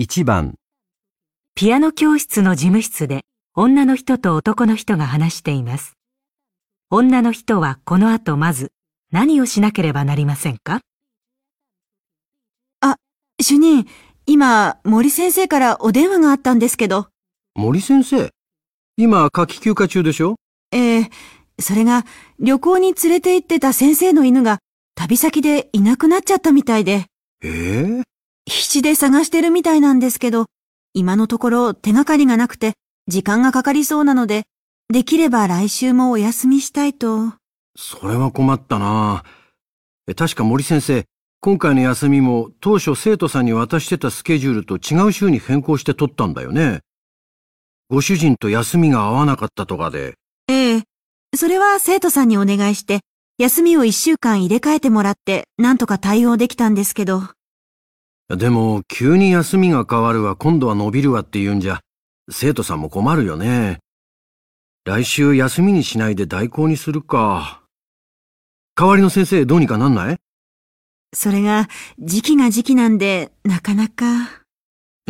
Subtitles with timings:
[0.00, 0.54] 1番、
[1.56, 3.22] ピアノ教室の事務室で
[3.56, 5.94] 女の人と男の人が話しています。
[6.88, 8.70] 女の人はこの後まず
[9.10, 10.82] 何をしなければなりませんか？
[13.42, 13.88] 主任、
[14.24, 17.08] 今、森先生からお電話があったんですけど、
[17.56, 18.30] 森先生？
[18.96, 20.36] 今、夏季休暇中でしょ？
[20.70, 21.10] ええ
[21.58, 22.04] それが、
[22.38, 24.60] 旅行に連れて行ってた先生の犬が、
[24.94, 27.06] 旅先でいなくなっちゃったみたいで、
[27.42, 27.48] え
[27.98, 28.02] え？
[28.48, 30.46] 必死で探してるみたいなんですけど、
[30.94, 32.74] 今のところ手がかりがなくて、
[33.06, 34.44] 時間がかかりそうなので、
[34.92, 37.34] できれば来週もお休みしたいと。
[37.76, 39.22] それは困ったな。
[40.08, 41.04] え確か森先生、
[41.40, 46.80] 今回の休みも当初生徒さんに渡してたスケジュールと違う週に変更して取ったんだよね。
[47.90, 50.14] ご主人と休みが合わなかったとかで。
[50.48, 50.82] ええ
[51.36, 53.00] それは生徒さんにお願いして、
[53.36, 57.22] 休みを一週間入れ替えてもらって、なんとか対応できたんですけど。
[58.36, 61.80] でも、急に休みが変わるわ、今度は伸びるわって言うんじゃ、
[62.30, 63.78] 生徒さんも困るよね。
[64.84, 67.62] 来週休みにしないで代行にするか。
[68.74, 70.16] 代わりの先生どうにかなんない？
[71.14, 74.04] それが、時期が時期なんで、なかなか。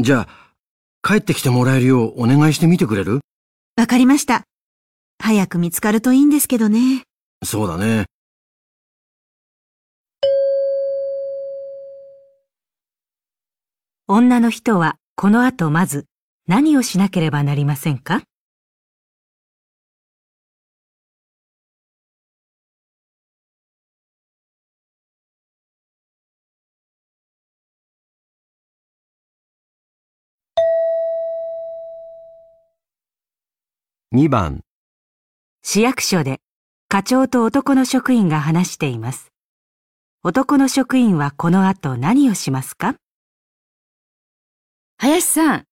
[0.00, 0.54] じゃあ、
[1.02, 3.20] 帰ってきてもらえるようお願いしてみてくれる？
[3.76, 4.44] わかりました。
[5.20, 7.02] 早く見つかるといいんですけどね。
[7.44, 8.06] そうだね。
[14.10, 16.06] 女の人はこの後まず
[16.46, 18.22] 何をしなければなりませんか
[34.14, 34.62] ？2番、
[35.62, 36.40] 市役所で
[36.88, 39.30] 課長と男の職員が話しています。
[40.24, 42.94] 男の職員はこの後何をしますか？
[45.00, 45.64] 林さん、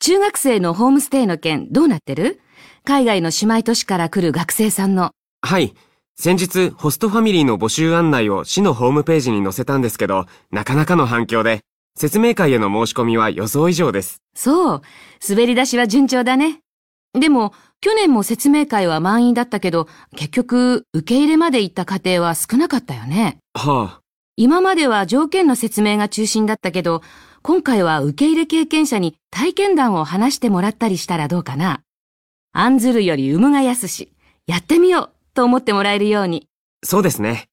[0.00, 2.40] 中学生のホームステイの件どうなってる？
[2.82, 5.12] 海外の姉妹都市から来る学生さんの。
[5.40, 5.72] はい。
[6.16, 11.60] 先日、ホストファミリーの募集案内を市のホームページに載せたんですけど、なかなかの反響で、
[11.96, 14.16] 説明会への申し込みは予想以上です。
[14.34, 14.82] そう、
[15.28, 16.58] 滑り出しは順調だね。
[17.16, 23.38] でも、去年も説明会は満員だったけど、結局、受け入れまで行った家庭は少なかったよね。
[23.54, 24.00] はあ。
[24.34, 27.02] 今までは条件の説明が中心だったけど、
[27.44, 31.80] 今回は受け入れ経験者に体験談を話してもらったりしたらどうかな。
[32.52, 34.12] 案ずるより産むが安し、
[34.46, 36.46] やってみようと思ってもらえるように。
[36.84, 37.48] そうですね。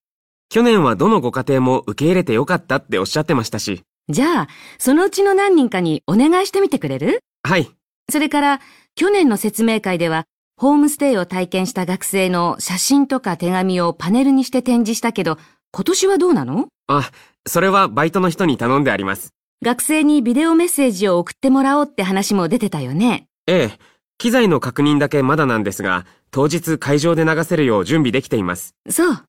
[0.48, 3.82] 去年はどのご家庭も受け入れてよかったっておっしゃってましたし。
[4.08, 7.18] じゃあ、そのうちの何人かにお願いしてみてくれる？
[7.42, 7.68] はい。
[8.12, 8.60] それから、
[8.94, 10.24] 去年の説明会では、
[10.56, 15.36] ホームステイを体験した学生の写真とか手紙をパネルにして展示したけど、
[15.72, 16.68] 今年はどうなの？
[16.86, 17.10] あ、
[17.44, 19.34] それはバイトの人に頼んであります。
[19.62, 23.26] 学生にビデオメッセージを送ってもらおうって話も出てたよね。
[23.46, 23.78] ええ。
[24.16, 28.74] 機材の確認だけまだなんですが、当日会場で流せるよう準備できています。
[28.88, 29.24] そう。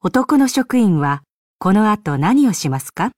[0.00, 1.22] 男の職員は
[1.58, 3.10] この後何をしますか？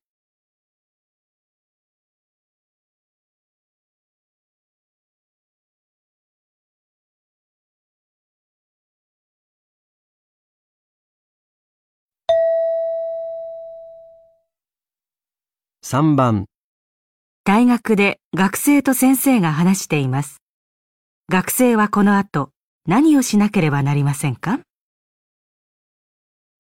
[15.87, 16.47] 3番、
[17.45, 20.39] 大学で学生と先生が話しています。
[21.29, 22.49] 学生はこの後
[22.87, 24.61] 何をしなければなりませんか？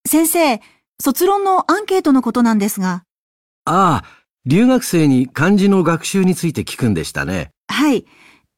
[0.06, 0.60] 先生、
[1.00, 3.04] 卒論のアンケートのことなんですが、
[3.64, 4.04] ああ、
[4.44, 7.48] 留学生に漢字の学習について聞くんでしたね。
[7.68, 8.04] はい。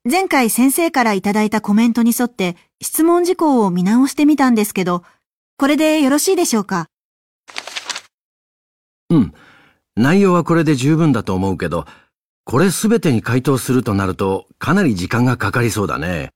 [0.02, 5.04] 前回先生からいただいたコメントに沿って質問事項を見直してみたんですけど、
[5.58, 6.88] これでよろしいでしょうか？
[9.10, 9.32] うん。
[9.96, 11.86] 内容はこれで十分だと思うけど、
[12.44, 16.30] これすべてに回答するとなるとかなり時間がかかりそうだね。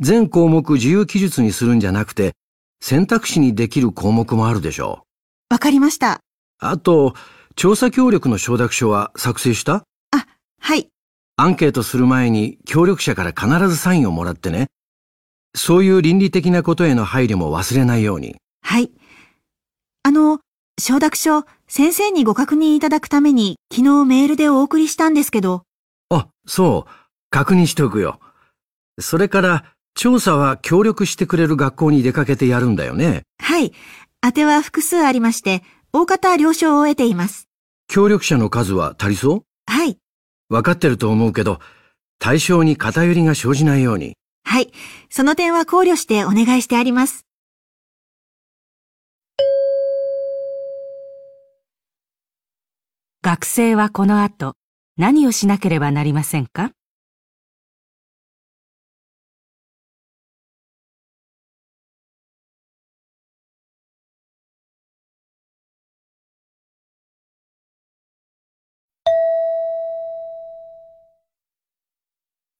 [0.00, 2.34] 全項目自由記述にするんじゃなくて、
[2.80, 5.04] 選択肢にできる項目もあるでしょ
[5.50, 6.14] わかりました。
[6.14, 6.18] う。
[6.58, 7.14] あと、
[7.56, 9.84] 調査協力の承諾書は作成した？
[10.60, 10.88] はい。
[11.36, 14.68] アンケートする前に協力者から必ずサインをもらってね。
[15.54, 18.36] そういう倫理的なことへの配慮も忘れないように。
[18.62, 18.90] はい。
[20.02, 20.40] あの、
[20.80, 25.62] 承諾書、先生にご確認いただくために昨日メールでお送りしたんですけど、
[26.08, 26.90] あ、そう。
[27.30, 28.18] 確認しておくよ。
[28.98, 33.22] それから、調査は協力してくれる学校に出かけてやるんだよね。
[33.38, 33.72] はい。
[34.20, 35.62] 当ては複数ありまして、
[35.92, 37.48] 大方了承を得ています。
[37.88, 39.42] 協力者の数は足りそう？
[39.66, 39.98] はい。
[40.48, 41.60] わかってると思うけど、
[42.18, 44.16] 対象に偏りが生じないように。
[44.44, 44.72] はい。
[45.10, 47.26] その点は考慮してお願いしてあります。
[53.30, 54.56] 学生はこの後
[54.96, 56.72] 何をしなければなりませんか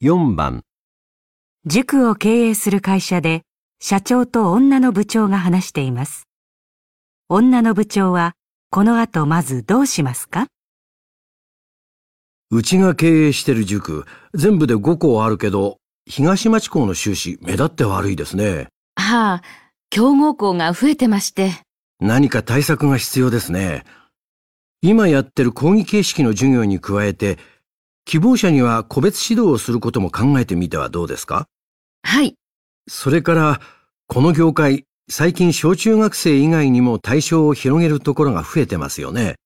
[0.01, 0.63] ？4番、
[1.67, 3.43] 塾を経営する会社で
[3.81, 6.29] 社長と女の部長が話しています。
[7.29, 8.35] 女の部長は
[8.71, 10.47] この後まずどうしますか？
[12.52, 15.76] うちが経営してる塾、全部で5校あるけど、
[16.06, 18.67] 東町校の収支目立って悪いですね。
[18.97, 19.43] はあ、
[19.88, 21.52] 強豪校が増えてまして。
[22.00, 23.85] 何か対策が必要ですね。
[24.82, 27.38] 今やってる講義形式の授業に加えて、
[28.05, 31.47] 希望者には個別指導をすることも考えてみてはどうですか？
[32.02, 32.35] はい。
[32.88, 33.61] それから、
[34.08, 39.37] この業界、最近小中学生以外にも対象を広げるところが増えてますよね。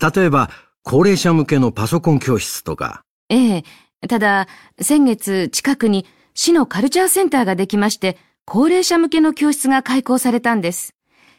[0.00, 0.50] 例えば、
[0.88, 3.02] 高齢者向けのパソコン教室とか。
[3.28, 3.64] ええ。
[4.08, 4.46] ただ、
[4.80, 10.94] 先月近くに市のカルチャーセンターができまして、高齢者向けの教室が開校されたんです。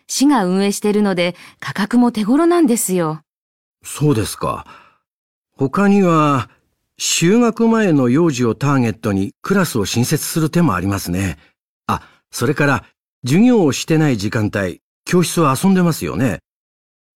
[0.06, 3.22] 市が運営しているので価格も手頃なんですよ。
[3.86, 4.66] そうですか。
[5.56, 6.50] 他には、
[7.00, 11.38] 就学前の幼児をターゲットにクラスを新設する手もありますね。
[11.86, 12.02] あ、
[12.32, 12.84] それから、
[13.26, 16.40] 授業をしてない時間帯、教室は遊んでますよね。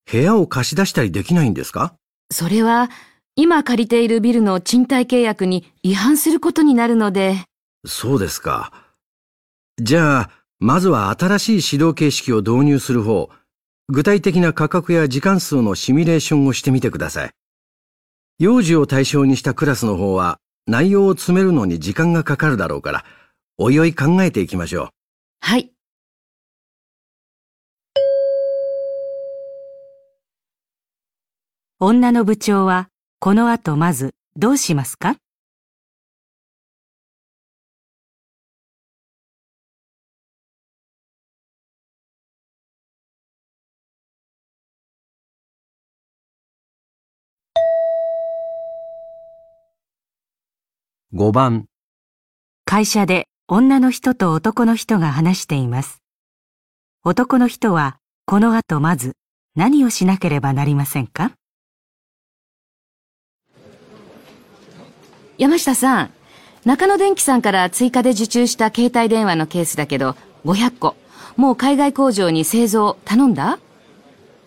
[0.10, 1.94] 部屋を貸し出したりできないんですか？
[2.31, 2.89] それは、
[3.36, 7.44] 今借りているビルの賃貸契約に違反することになるので、
[7.86, 8.72] そうですか。
[9.81, 10.30] じゃあ、
[10.60, 13.30] まずは新しい指導形式を導入する方、
[13.89, 17.31] 具体的な価格や時間数のシミュレーションをしてみてください。
[18.39, 23.06] 幼児を対象にしたクラスの方は、内容を詰めるのに時間がかかるだろうから、
[23.57, 24.89] おいおい考えていきましょう。
[25.42, 25.72] はい。
[31.83, 32.89] 女の部長は
[33.19, 35.16] この後まずどうしますか
[51.16, 51.66] ？5番、
[52.63, 56.04] 会社で女の人と男の人が話しています。
[57.04, 59.13] 男の人はこの後まず
[59.56, 61.31] 何をしなければなりませんか？
[65.41, 66.11] 山下さん、
[66.65, 70.15] 中野電機さんから追加で受注した携帯電話のケースだけど、
[70.45, 70.95] 500個。
[71.35, 73.57] もう海外工場に製造頼んだ？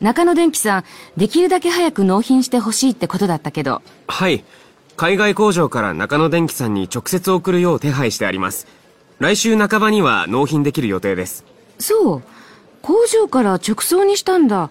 [0.01, 0.85] 中野電機さん、
[1.17, 3.83] できるだけ早く納品してほしいってことだったけど。
[4.07, 4.45] はい。
[4.97, 8.69] 海外工場から中野電機さんに直接送るよう手配してあります。
[9.19, 11.45] 来週半ばには納品できる予定です。
[11.81, 12.23] そう。
[12.83, 14.71] 工場から直送にしたんだ。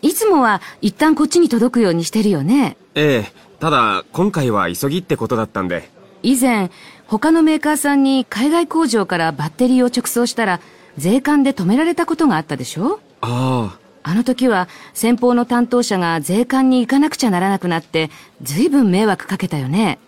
[0.00, 2.78] いつもは一旦こっちに届くようにしてるよね。
[2.94, 3.49] ええ。
[3.60, 5.90] ただ、今回は急ぎってことだったんで。
[6.22, 6.70] 以前、
[7.06, 10.60] 他のメーカーさんに海外工場からバッテリーを直送したら、
[10.96, 13.00] 税関で止められたことがあったでしょ？
[13.20, 13.78] ああ。
[14.02, 18.10] あの時は先方の担当者が税関に行かなくちゃならなくなって、
[18.42, 19.98] ずいぶん迷惑かけたよね。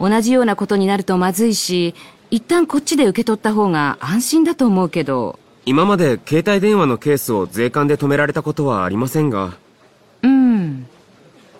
[0.00, 1.94] 同じようなことになるとまずいし、
[2.30, 5.38] 一旦こっちで受け取った方が安心だと思うけど。
[5.66, 9.60] 今まで携帯電話のケースを税関で止められたことはありませんが。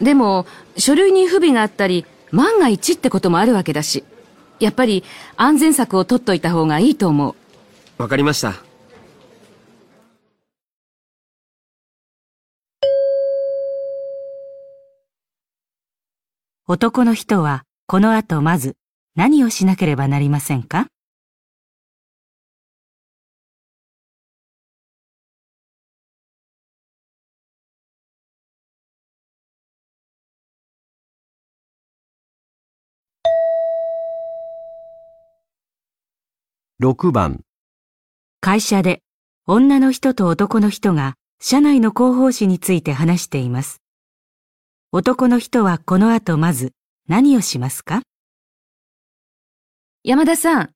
[0.02, 0.04] うん。
[0.04, 4.04] でも、書類に不備があったり、万が一ってこともあるわけだし。
[4.60, 5.02] やっぱり
[5.36, 7.34] 安全策を取っといた方がいいと思う。
[7.98, 8.54] わかりました。
[16.68, 18.76] 男の人はこの後まず
[19.16, 20.86] 何をしなければなりませんか？
[36.82, 37.42] 6番、
[38.40, 39.02] 会社で
[39.46, 43.80] 女の人と男の人が社内の広報誌について話しています。
[44.90, 46.72] 男の人はこの後まず
[47.08, 48.02] 何をしますか？
[50.02, 50.70] 山田さん、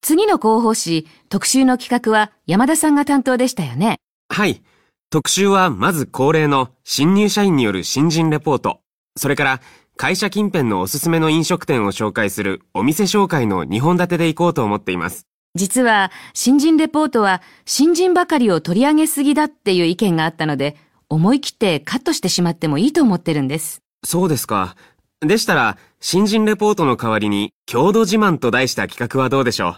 [0.00, 3.98] 次の広報誌、特集の企画は山田さんが担当でしたよね？
[4.30, 4.64] はい。
[5.10, 8.80] 特集はまず恒例の新入社員による新人レポート。
[9.16, 9.60] それから
[9.96, 15.28] 会社近辺のおすすめの飲食店を紹介するお店紹介の2本立てで行こうと思っています。
[15.54, 20.76] 実は、新人レポートは、新人ばかりを取り上げすぎだっていう意見があったので、
[21.10, 23.82] 思い切ってカットしてしまってもいいと思ってるんです。
[24.02, 24.76] そうですか。
[25.20, 29.76] でしたら、新人レポートの代わりに、郷土自慢と題した企画はどうでしょう？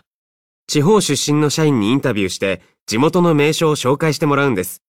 [0.68, 4.80] 地方出身の社員にインタビューして、地元の名所を紹介してもらうんです。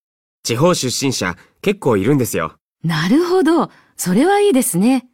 [0.43, 2.53] 地方出身者、結構いるんですよ。
[2.83, 3.71] なるほど。
[3.97, 5.07] それはいいですね。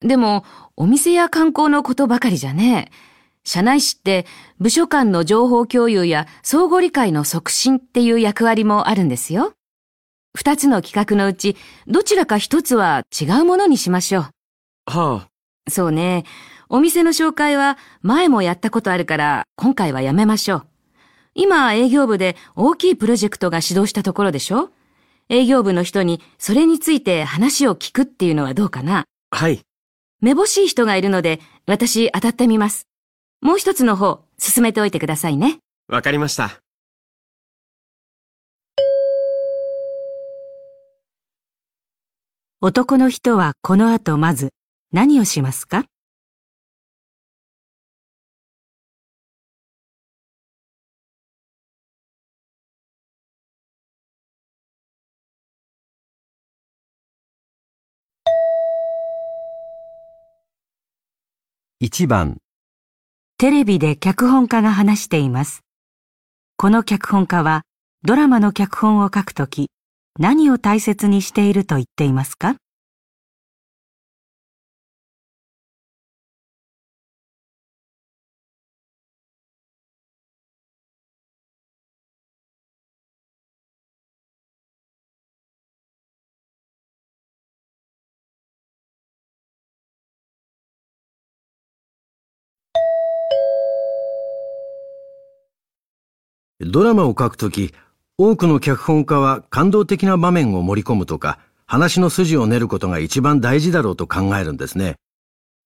[0.00, 0.46] でも、
[0.76, 2.90] お店や観光のことばかりじゃね
[3.44, 4.26] 社内誌って
[4.58, 9.54] 部署間の情報共有や相互理解の促進っていう役割もあるんですよ。
[10.36, 11.56] 二つの企画のうち、
[11.88, 14.22] どちらか一つは違うものにしましょう。
[14.22, 15.28] はあ、
[15.68, 16.24] そうね。
[16.68, 20.66] お店の紹介は前もやったことあるから今回はやめましょう。
[21.34, 24.70] 今営業部で大きいプロジェクトが始動したところでしょ？
[25.28, 29.04] 営業部の人にそれについて話を聞くっていうのはどうかな？
[29.30, 29.60] はい。
[30.20, 32.86] めぼしい人がいるので私当たってみます。
[33.40, 35.60] もう一つの方進めておいてくださいね。
[35.88, 36.60] わかりました。
[42.60, 44.50] 男の人はこの後まず
[44.92, 45.86] 何をしますか
[61.80, 62.36] ？1番、
[63.40, 65.62] テレビで脚本家が話しています。
[66.58, 67.62] この脚本家は
[68.04, 69.70] ドラマの脚本を書くとき
[70.18, 72.56] 何を大切にしていると言っていますか？
[96.70, 97.72] ドラマを書くとき、
[98.18, 104.96] 多くの脚本家は感動的な場面を盛り込むとか、話の筋を練ることが一番大事だろうと考えるんですね。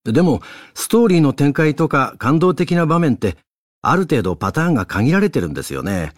[0.05, 0.41] でも、
[0.73, 3.37] ストーリーの展開とか感動的な場面って、
[3.81, 6.13] ある程度パターンが限られてるんですよね。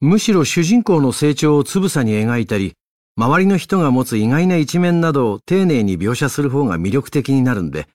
[0.00, 2.74] むしろ主人公の成長をつぶさに描いたり、
[3.16, 7.86] 周りの人が持つ意外な一面などを丁寧に描写する方が魅力的になるんで、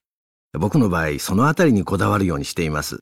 [0.58, 3.00] 僕の場合そのあたりにこだわるようにしています。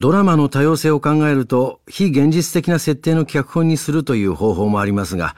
[0.00, 5.36] ドラマの多様性を考えると、非現実的な設定の脚本にするという方法もありますが、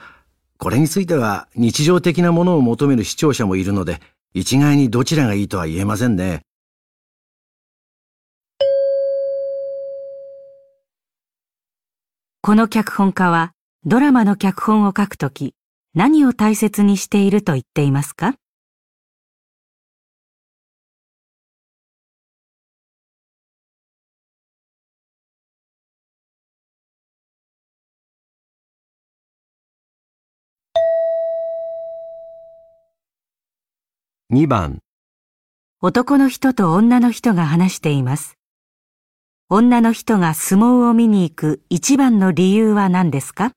[0.57, 3.99] これについては日常的なものを求める視聴者もいるので、
[4.33, 6.43] 一概にどちらがいいとは言えませんね。
[12.41, 13.51] この脚本家は
[13.85, 15.55] ドラマの脚本を書くとき
[15.93, 18.35] 何を大切にしていると言っていますか？
[34.33, 34.79] 2番、
[35.79, 38.39] 男の人と女の人が話しています。
[39.47, 43.51] 女の人が相撲を見に行く一番の理由は何ですか？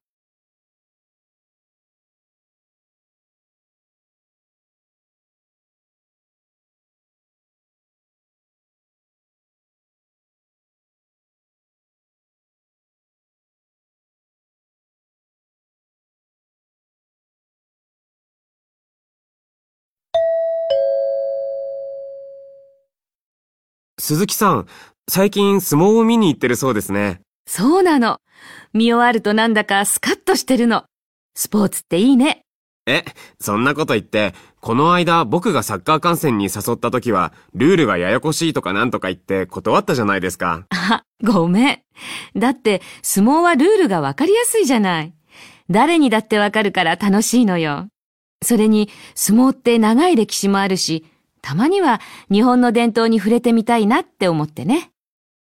[24.06, 24.66] 鈴木さん、
[25.08, 27.22] 最近相撲を見に行ってるそうですね。
[27.44, 28.18] そうなの。
[28.72, 30.84] 見終わるとなんだかスカッとしてるの。
[31.34, 32.42] スポーツっていいね。
[32.86, 33.04] え、
[33.40, 40.66] そんなこと言って、この間僕がサッカー観戦に誘った時は、ルールがややこしいとかなんとか言って断ったじゃないですか。
[40.70, 41.80] あ、ごめん。
[42.38, 45.14] だって相撲はルールがわかりやすいじゃない。
[45.68, 47.88] 誰にだってわかるから楽しいのよ。
[48.40, 51.04] それに相撲って長い歴史もあるし、
[51.46, 54.90] たまには日本の伝統に触れてみたいなって思ってね。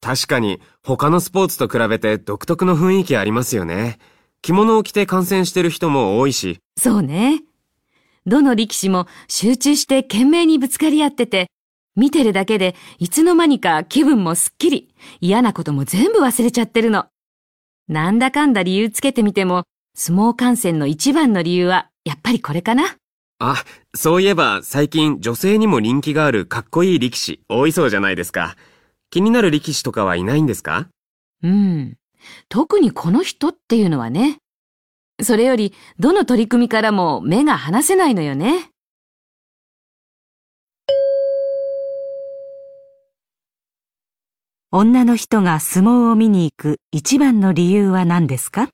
[0.02, 3.98] 確かに、他のスポーツと比べて独特の雰囲気ありますよね。
[4.42, 6.58] 着物を着て観戦してる人も多いし。
[6.78, 7.44] そうね。
[8.26, 11.46] どの力士も集中して懸命にぶつかり合ってて、
[11.96, 17.06] 見てるだけでいつの間にか気分もすっきり、嫌なことも全部忘れちゃってるの。
[17.88, 19.62] なんだかんだ理由つけてみても、
[19.94, 22.96] 相撲観戦の一番の理由はやっぱりこれかな。
[23.38, 23.64] あ、
[23.96, 28.56] そういえば最近女性にも人気があるかっこいい力士多いそうじゃないですか。
[29.10, 30.88] 気になる力士とかはいないんですか？
[31.42, 31.96] うん。
[32.48, 34.38] 特にこの人っていうのはね。
[35.22, 38.68] それより、どの取り組みからも目が離せないのよね。
[44.72, 48.68] 女の人が相撲を見に行く一番の理由は何ですか？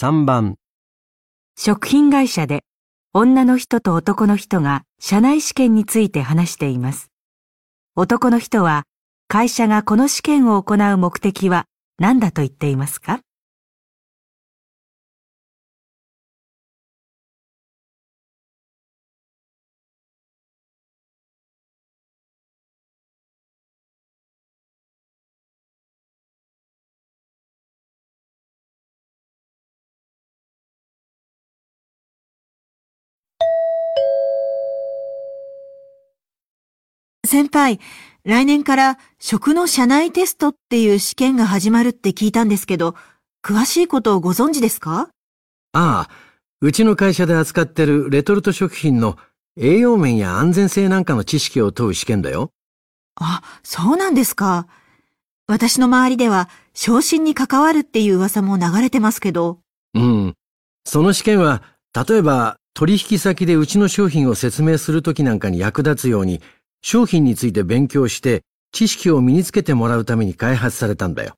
[0.00, 0.54] 3番、
[1.56, 2.62] 食品会社で
[3.12, 7.10] 女の人と男の人が社内試験について話しています。
[7.96, 8.84] 男の人は
[9.26, 11.64] 会社がこの試験を行う目的は
[11.98, 13.18] 何だと言っていますか？
[37.38, 37.78] 先輩、
[38.24, 42.96] 来年から食の社内テストっていう試験が始まるって聞いたんですけど、
[43.44, 45.08] 詳しいことをご存知ですか？
[45.72, 46.10] ああ、
[46.60, 49.16] うちの会社で扱ってるレトルト食品の
[49.56, 52.50] 栄養面や安全性なんかの知識を問う試験だよ。
[53.14, 54.66] あ、そうなんですか。
[55.46, 59.60] 私の周りでは昇進に関わるっていう噂も流れてますけど。
[59.94, 60.34] うん。
[60.84, 61.62] その試験は、
[62.08, 66.42] 例えば取引先でうちの商品を説明するときなんかに役立つように、
[66.82, 68.42] 商品について勉強して
[68.72, 71.34] 知識を身につけてもらうために開発されたんだよ。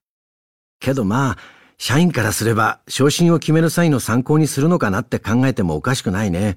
[0.80, 1.38] けどまあ、
[1.78, 6.56] 社員からすれば昇進を決める際の参考にするのかなって考えてもおかしくないね。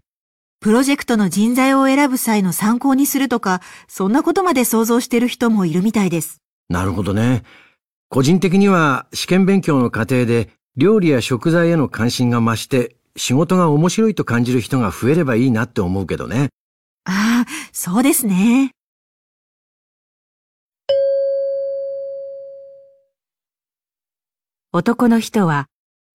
[0.60, 6.42] プロジェクトの人材を選ぶ際の参考にするとか、そんなことまで想像してる人もいるみたいです。
[6.70, 7.44] なるほどね。
[8.10, 16.50] 個人的には試験勉強の過程で料理や食材への関心が増して仕事が面白いと感じる人が増えればいいなって思うけどね。
[17.06, 18.72] ああ、そうですね。
[24.72, 25.68] 男の人は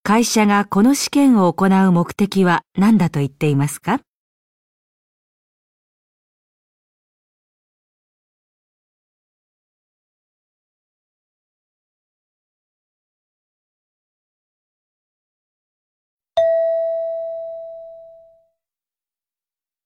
[0.02, 4.00] 会社がこの試験を行う目的は何だと言っていますか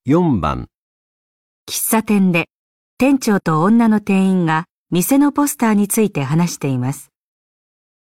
[0.06, 0.71] ？4番、
[1.68, 2.46] 喫茶店で
[2.98, 7.10] 店長と女の店員が店のポスターについて話しています。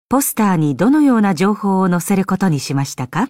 [0.09, 3.27] ポスターにどのような情報を載せることにしましたか？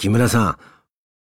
[0.00, 0.58] 木村さん、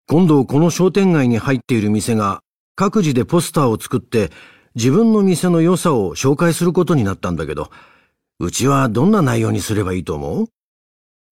[0.08, 2.40] 今度この商店街に入っている店が
[2.78, 4.32] 各自でポスターを作って
[4.74, 7.72] 自分の店の良さを紹介することになったんだけど、
[8.40, 10.46] うちはどんな内容にすればいいと思う？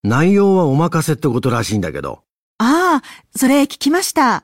[0.04, 2.20] 内容はお任せってことらしいんだけど。
[2.58, 4.44] ああ、それ聞きました。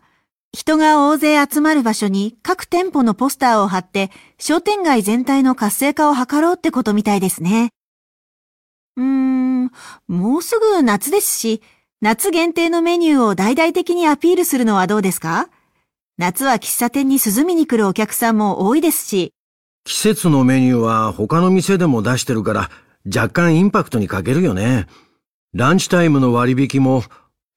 [0.54, 7.72] 人が大勢集まる場所に各店舗のポスターを貼って商店街全体の活性化を図ろうってことみたいですね。
[8.96, 9.72] うーん、
[10.08, 11.62] もうすぐ夏ですし、
[12.04, 15.48] 夏限定のメニューを大々的にアピールするのはどうですか？
[16.18, 19.32] 夏は喫茶店に涼みに来るお客さんも多いですし、
[19.86, 22.72] 季節のメニューは他の店でも出してるから
[23.06, 24.88] 若干インパクトに欠けるよね。
[25.54, 27.04] ランチタイムの割引も、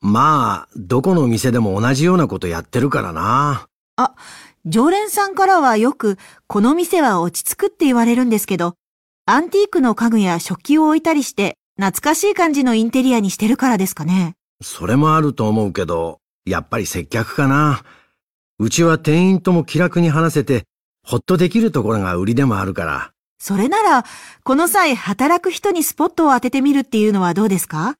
[0.00, 3.66] まあ、どこの店でも同じようなことやってるからな。
[4.64, 8.74] 常連さんからはよく、この店は落ち着くって言われるんですけど、
[9.24, 14.35] アンティークの家具や食器を置いたりして、懐かしい感じのインテリアにしてるからですかね。
[14.62, 17.82] それもあると思うけど、やっぱり接客かな。
[18.58, 20.64] うちは店員とも気楽に話せて、
[21.02, 23.12] ほっとできるところが売りでもあるから。
[23.38, 24.04] それなら、
[24.44, 27.94] この際働く人にスポットを当ててみるっていうのはどうですか？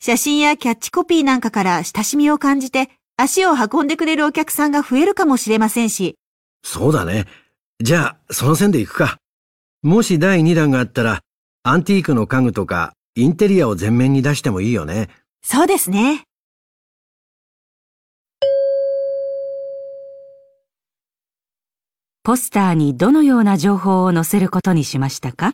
[0.00, 6.16] 写真やキャッチコピーなんかから親しみを感じて、足を運んでくれるお客さんが増えるかもしれませんし。
[6.64, 7.26] そうだね。
[7.80, 9.18] じゃあ、その線で行くか。
[9.82, 11.20] もし第2弾があったら、
[11.62, 15.08] アンティークの家具とか、インテリアを前面に出してもいいよね。
[15.48, 16.24] そうですね。
[22.24, 25.52] ポスターにどのような情報を載せることにしましたか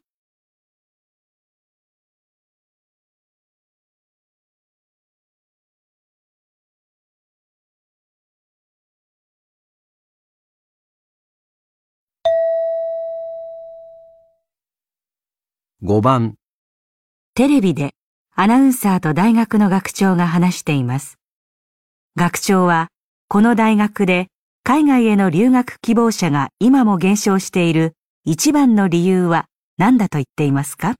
[15.83, 16.37] ？5番、
[17.35, 17.93] テレビで
[18.43, 21.17] アナウンサーと大学の学長が話しています。
[22.17, 22.89] 学長は
[23.29, 24.27] この大学で
[24.65, 27.93] 海外への留学希望者が今も減少している
[28.25, 29.45] 一番の理由は
[29.79, 30.97] 何だと言っていますか？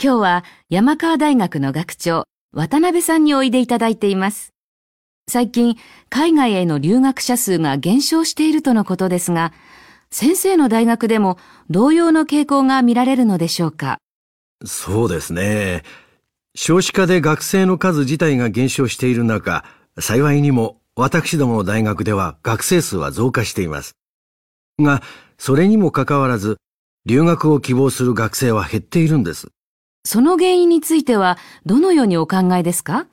[0.00, 4.52] 今日は山川大学の学長、渡辺さんにおいでいただいています。
[5.28, 5.76] 最近、
[6.08, 9.52] 海外への留学者数が減少しているとのことですが、
[10.12, 11.36] 先生の大学でも
[11.68, 13.98] 同様の傾向が見られるのでしょうか？
[14.64, 15.82] そうですね。
[16.54, 19.64] 少子化で学生の数自体が減少している中、
[19.98, 23.96] 幸いにも私どもの大学では学生数は増加しています。
[24.78, 25.02] が、
[25.38, 26.56] それにもかかわらず、
[27.04, 29.48] 留学を希望する学生は減っているんです。
[30.04, 33.06] その原因についてはどのようにお考えですか？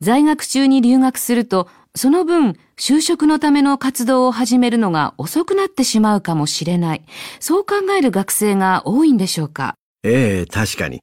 [0.00, 7.02] 在学中に留学すると、その分、就職のための活動を始めるのが遅くなってしまうかもしれない。
[7.40, 9.74] そう考える学生が多いんでしょうか？
[10.02, 11.00] ええ、確かに。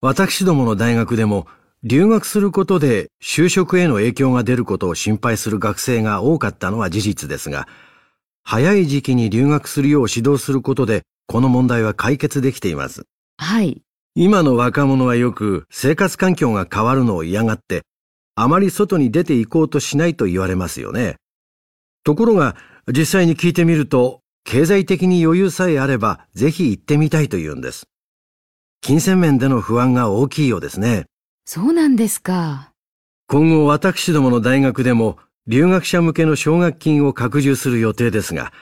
[0.00, 1.46] 私どもの大学でも、
[1.84, 7.68] 留学することで就職への影響が出ることを心配する学生が多かったのは事実ですが、
[8.42, 13.02] 早い時期に留学するよう指導することで、この問題は解決できています。
[13.36, 13.82] はい。
[14.14, 17.82] 今の若者はよく生活環境が変わるのを嫌がって、
[18.34, 21.16] あまり外に出て行こうとしないと言われますよね。
[22.04, 22.56] ところが、
[22.88, 27.86] 実際に聞いてみると、経済的に余裕さえあれば、ぜひ行ってみたいと言うんです。
[28.82, 31.06] 金銭面での不安が大きいようですね。
[31.46, 32.72] そうなんですか。
[33.28, 38.52] 今後私どもの大学でも、留学者向けの奨学金を拡充する予定ですが、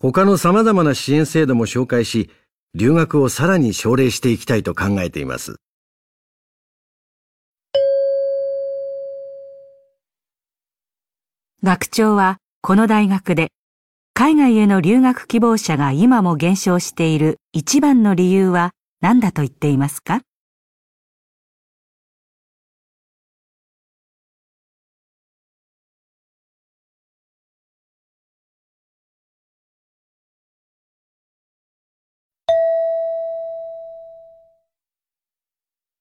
[0.00, 2.30] 他の様々な支援制度も紹介し、
[2.74, 5.56] 留学をさらに奨励していきたいと考えています。
[11.62, 13.50] 学長はこの大学で
[14.14, 18.70] 海外への留学希望者が今も減少している一番の理由は
[19.02, 20.22] 何だと言っていますか？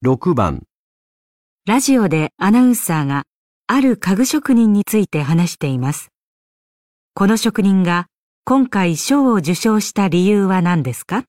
[0.04, 0.64] 6番
[1.68, 3.26] ラジオでアナウンサーが
[3.68, 6.10] ある家具職人について話しています。
[7.14, 8.08] この職人が
[8.44, 11.26] 今回賞を受賞した理由は何ですか？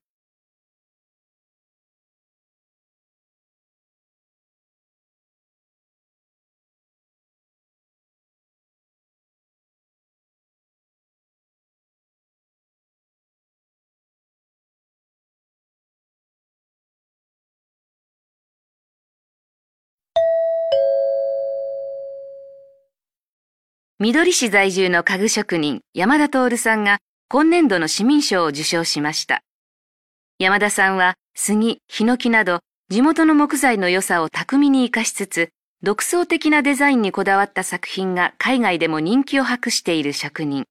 [24.03, 26.97] 緑市在住の家具職人山田徹さんが
[27.29, 29.43] 今年度の市民賞を受賞しました。
[30.39, 35.49] 山田さんは杉、ヒノキなど地元の木材の良さを巧みに活かしつつ、
[35.83, 40.65] 独創的なデザインにこだわった作品が海外でも人気を博している職人。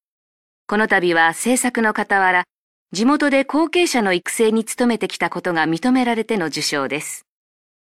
[0.67, 2.45] この度は制作の傍ら、
[2.93, 7.25] 地元で後継者の育成に努めてきたことが認められての受賞です。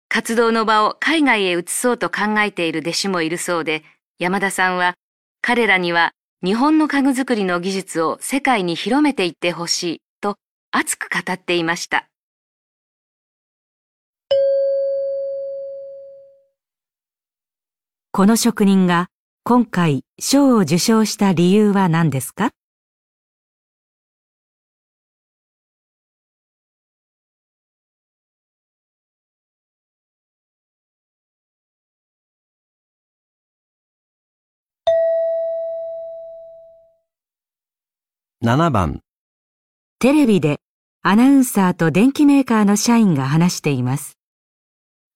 [0.08, 3.84] 活動の場を海外へ移そうと考えている弟子もいるそうで、
[4.18, 4.96] 山田さんは
[5.48, 6.10] 彼らには
[6.44, 10.38] 日本の家具作りの技術を世界に広めていってほしいと
[10.72, 12.08] 熱く語っていました。
[18.10, 19.06] この職人が
[19.44, 22.50] 今回賞を受賞した理由は何ですか？
[38.46, 39.00] 7番
[39.98, 40.60] テレビで
[41.02, 44.18] アナウンサーと電機メーカーの社員が話しています。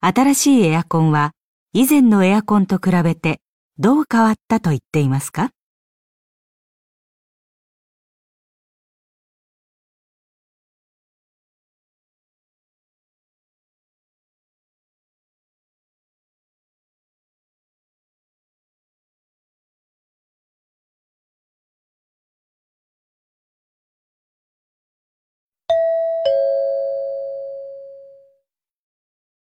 [0.01, 1.31] 新しいエアコンは
[1.73, 3.41] 以前のエアコンと比べて
[3.79, 5.51] どう変わったと言っていますか？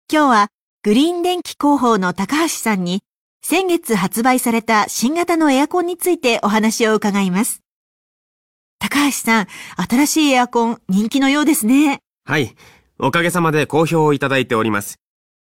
[0.09, 0.47] 今日は
[0.83, 3.01] グリーン電気広報の高橋さんに
[3.41, 7.61] 先月発売された新型のエアコンについてお話を伺います。
[8.79, 9.47] 高橋さん、
[9.89, 11.99] 新しいエアコン人気のようですね。
[12.23, 12.55] はい。
[12.99, 14.95] おかげさまで好評をいただいております。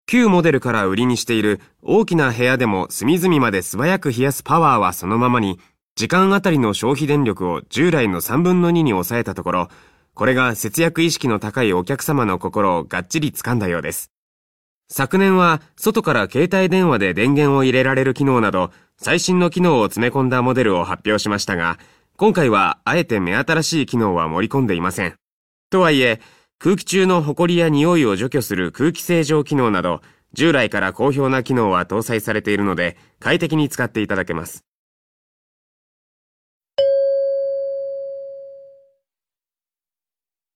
[0.07, 5.61] 旧モデルから売りにしている大きな部屋でも隅々まで素早く冷やすパワーはそのままに、
[5.97, 9.69] 時間あたりの消費電力を従来の3分の2に抑えたところ、
[10.14, 14.16] これが節約意識の高いお客様の心をがっちり掴んだようです。
[14.88, 21.79] 昨年は外から携帯電話で電源を入れられる機能など最新の機能を詰め込んだモデルを発表しましたが、
[22.16, 25.14] 今回はあえて目新しい機能は盛り込んでいません。
[25.70, 26.20] とはいえ、
[26.59, 30.01] 空気中の埃や匂いを除去する空気清浄機能など、
[30.33, 34.64] 従来から好評な機能は搭載されているので、快適に使っていただけます。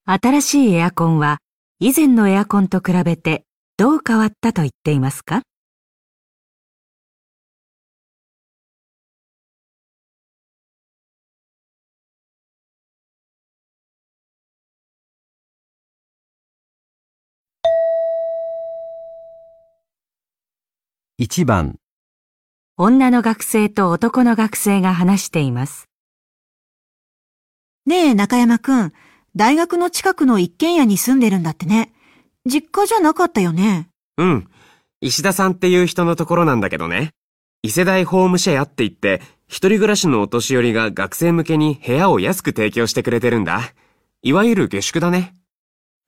[0.06, 1.38] 新しいエアコンは
[1.78, 3.44] 以前のエアコンと比べて
[3.80, 5.40] どう変わったと言っていますか
[21.18, 21.78] ？1番、
[22.76, 25.88] 女の学生と男の学生が話しています。
[27.86, 28.92] ねえ、中山くん。
[29.34, 31.94] 大学の近くの一軒家に住んでるんだってね。
[32.46, 33.88] 実家じゃなかったよね。
[34.16, 34.48] うん。
[35.00, 37.11] 石田さんっていう人のところなんだけどね。
[37.62, 43.72] 異世代ホームシェアって言って、一人暮らしのお年寄りが学生向けに部屋を安く提供してくれてるんだ。
[44.22, 45.35] いわゆる下宿だね。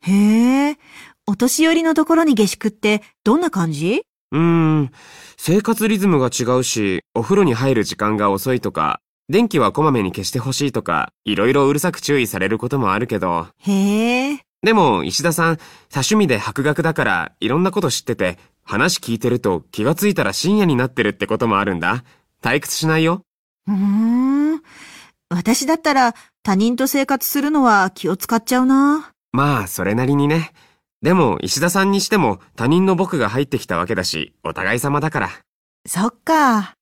[0.00, 0.78] へえ。
[1.26, 4.02] お年寄りのところに下宿ってどんな感じ？
[4.30, 4.90] うーん。
[5.36, 14.40] 生活リズムが違うし、お風呂に入る時間が遅いとか、電気はこまめに消してほしいとか、いろいろうるさく注意されることもあるけど、へえ。
[14.62, 15.62] でも石田さん、多
[15.96, 22.04] 趣味で博学だからいろんなこと知ってて、話聞いてると気がついたら深夜になってるってこともあるんだ。
[22.42, 23.22] 退屈しないよ。
[23.66, 23.74] うー
[24.56, 24.62] ん。
[25.30, 29.12] 私だったら他人と生活するのは気を使っちゃうな。
[29.32, 30.52] まあ、それなりにね。
[31.00, 35.30] でも石田さんにしても他人の僕が入ってきたわけだし、お互い様だから。
[35.86, 36.74] そっか。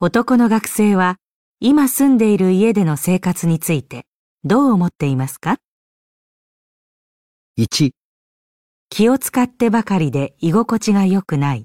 [0.00, 1.16] 男の学生は
[1.60, 4.06] 今住んでいる家での生活について
[4.44, 5.56] どう思っていますか
[7.58, 7.90] ？1、
[8.90, 11.64] 気を使ってばかりで居心地が良くない。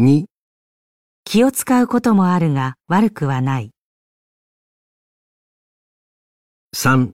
[0.00, 0.24] 2、
[1.22, 3.70] 気を使うこともあるが悪くはない。
[6.74, 7.12] 3、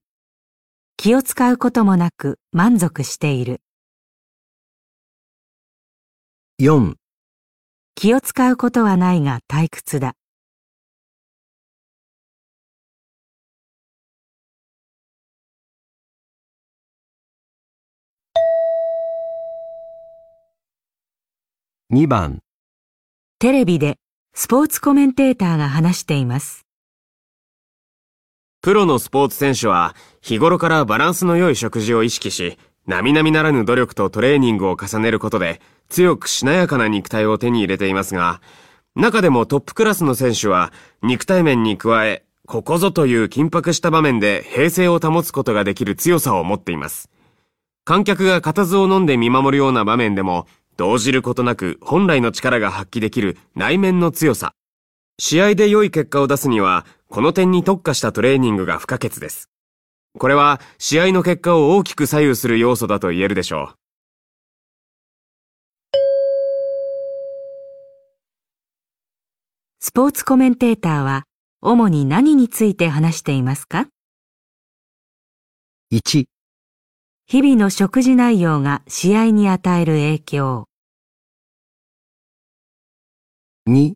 [0.97, 3.61] 気を使うこともなく満足している。
[6.63, 6.95] 4、
[7.99, 10.13] 気を使うことはないが退屈だ。
[21.91, 22.41] 2番、
[23.39, 23.97] テレビで
[24.35, 26.67] スポーツコメンテーターが話しています。
[28.61, 38.41] プロのスポーツ選手は日頃からバランスの良い食事を意識し、並々ならぬ努力とトレーニングを重ねることで強くしなやかな肉体を手に入れていますが、
[38.95, 40.73] 中でもトップクラスの選手は
[41.03, 47.11] 肉体面に加え、ここぞという緊迫した場面で平静を保つことができる強さを持っています。
[47.85, 50.47] 観客が固唾を飲んで見守るような場面でも、
[50.77, 54.53] 動じることなく本来の力が発揮できる内面の強さ。
[55.19, 59.51] 試合で良い結果を出すには、この点に特化したトレーニングが不可欠です。
[60.19, 63.86] これは試合の結果を大きく左右する要素だと言えるでしょう。
[69.89, 71.23] スポーツコメンテーターは
[71.63, 73.87] 主に何について話していますか
[75.93, 76.25] ？1、
[77.29, 80.65] 日々の食事内容が試合に与える影響。
[83.69, 83.93] 2、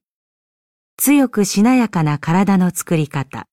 [0.96, 3.46] 強くしなやかな体の作り方。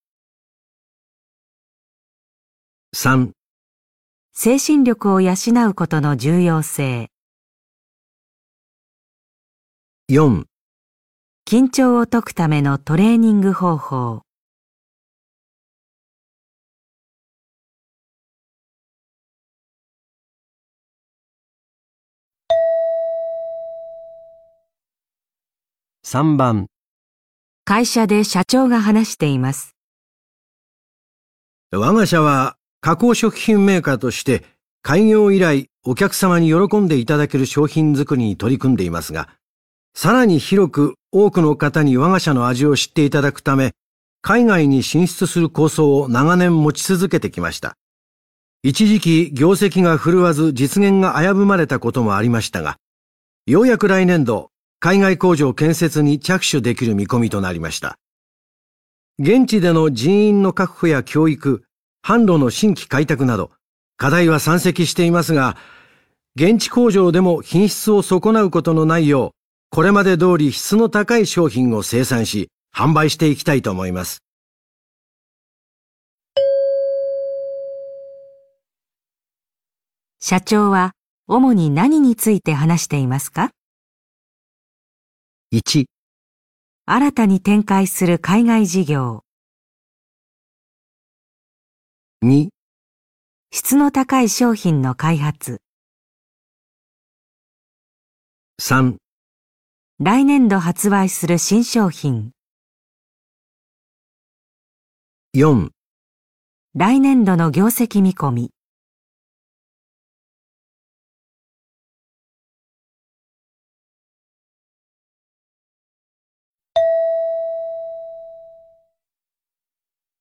[2.95, 3.31] 3、
[4.33, 5.33] 精神力を養
[5.67, 7.09] うことの重要性。
[10.11, 10.45] 4、
[11.49, 14.21] 緊張を解くためのトレーニング方法。
[26.03, 26.67] 3番、
[27.63, 29.77] 会社で社長が話しています。
[31.71, 34.43] 我が社は加工食品メーカーとして
[34.81, 39.29] 開業以来お客様に喜んでいただける商品作りに取り組んでいますが、
[39.95, 43.73] さらに広く多くの方に我が社の味を知っていただくため、
[44.21, 47.77] 海外に進出する構想を長年持ち続けてきました。
[48.63, 52.77] 一時期業績が振るわず実現が危ぶまれたこともありましたが、
[53.45, 57.97] ようやく来年度、海外工場建設に着手できる見込みとなりました。
[59.19, 61.63] 現地での人員の確保や教育、
[62.05, 63.51] 販路の新規開拓など、
[63.95, 65.55] 課題は山積していますが、
[66.35, 69.36] 現地工場でも品質を損なうことのないよう、
[69.69, 74.23] これまで通り質の高い商品を生産し、販売していきたいと思います。
[80.19, 80.93] 社長は
[81.27, 83.51] 主に何について話していますか
[85.53, 85.85] ？1、
[86.85, 89.23] 新たに展開する海外事業。
[92.23, 92.49] 2、
[93.51, 95.61] 質の高い商品の開発。
[98.59, 98.97] 3、
[99.99, 102.29] 来年度発売する新商品。
[105.35, 105.69] 4、
[106.75, 108.51] 来年度の業績見込み。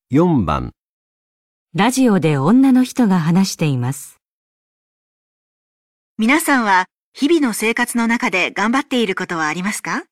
[0.09, 0.71] 4番、
[1.75, 4.17] ラジオで女の人が話しています。
[6.17, 6.87] 皆さんは
[7.19, 10.03] 日々の生活の中で頑張っていることはありますか？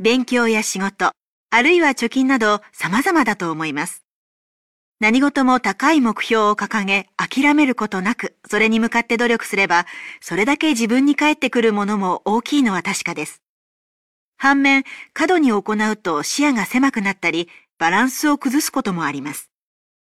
[0.00, 1.12] 勉強や仕事、
[1.50, 4.02] あるいは貯金など様々だと思います。
[4.98, 9.86] 何事も高い目標を掲げ諦めることなくそれに向かって努力すれば
[10.20, 13.40] それだけ自分に返ってくるものも大きいのは確かです。
[14.36, 19.52] 反面、過度に行うと視野が狭くなったりバランスを崩すこともあります。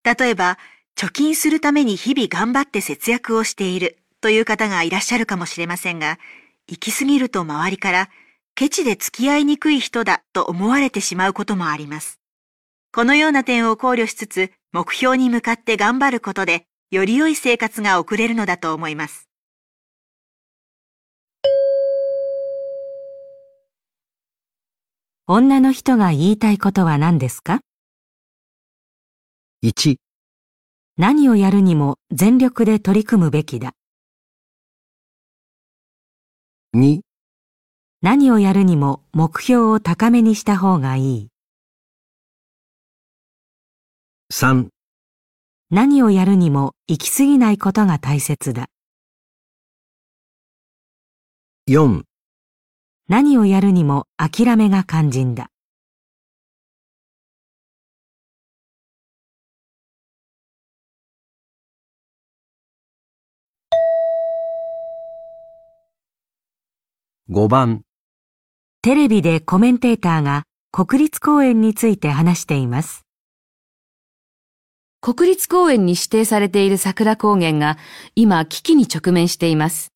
[0.05, 0.57] 例えば、
[0.97, 6.19] 貯金するために日々頑張って節約をしているという方がいらっしゃるかもしれませんが、
[6.67, 8.11] 行き過ぎると周りから、
[8.57, 12.19] ケチで付き合いにくい人だと思われてしまうこともあります。
[12.93, 19.29] このような点を考慮しつつ、目標に向かって頑張ることで、より良い生活が送れるのだと思います。
[25.29, 27.61] 女の人が言いたいことは何ですか
[29.63, 29.99] ？1、
[30.97, 33.76] 何をやるにも全力で取り組むべきだ。
[36.79, 37.01] 2、
[38.03, 41.29] 何をやるにも目標を高めにした方がいい。
[44.31, 44.69] 3、
[45.71, 48.67] 何をやるにも行き過ぎないことが大切だ。
[51.67, 52.03] 4、
[53.09, 55.49] 何をやるにも諦めが肝心だ。
[67.29, 67.83] 5番、
[68.83, 73.03] テレビでコメンテーターが国立公園について話しています。
[75.01, 77.79] 国立公園に指定されている桜高原が
[78.15, 79.89] 今危機に直面しています。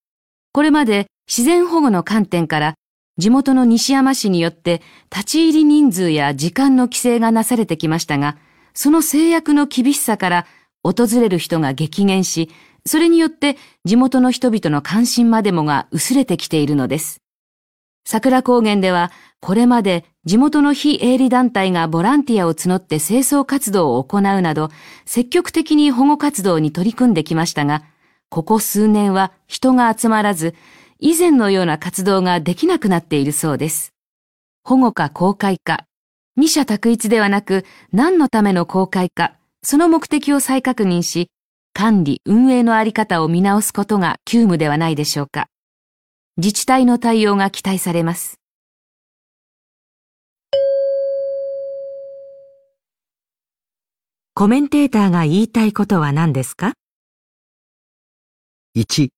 [0.53, 2.75] これまで自然保護の観点から
[3.16, 8.38] 地元の西山市によって立ち入り人数や時間の規制がなされてきましたが、
[8.75, 10.47] その制約の厳しさから
[10.83, 12.51] 訪れる人が激減し、
[12.87, 17.20] それによって地元の人々の関心までもが薄れてきているのです。
[18.05, 24.69] 桜高原ではこれまで地元の非営利団体がボランティアを募って清掃活動を行うなど
[25.07, 27.85] 積極的に保護活動に取り組んできましたが、
[28.29, 30.55] ここ数年は人が集まらず、
[30.99, 33.95] 以前のような活動ができなくなっているそうです。
[34.63, 35.87] 保護か公開か、
[36.37, 41.29] 二者択一ではなく何のための公開か、その目的を再確認し、
[41.73, 45.49] 管理、運営のあり方を見直すことが急務ではないでしょうか。
[46.42, 48.40] 自治体の対応が期待されます。
[54.33, 56.72] コメンテーターが言いたいことは何ですか
[58.74, 59.11] ？1、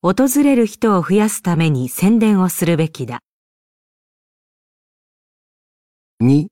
[0.00, 3.20] 訪れる人を増やすために宣伝をするべきだ。
[6.22, 6.46] 2、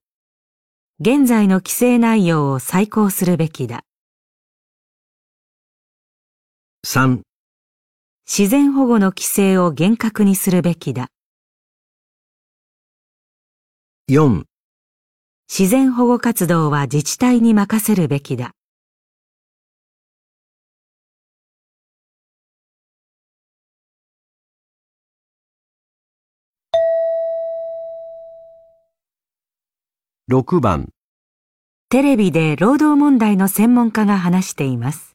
[1.00, 3.80] 現在の規制内容を再考するべきだ。
[6.86, 7.22] 3、
[8.32, 11.08] 自然保護の規制を厳格にするべきだ。
[14.06, 14.44] 4、
[15.48, 18.52] 自然保護活動は自治体に任せるべきだ。
[30.28, 30.90] 6番、
[31.88, 35.09] テレビで労働問題の専門家が話しています。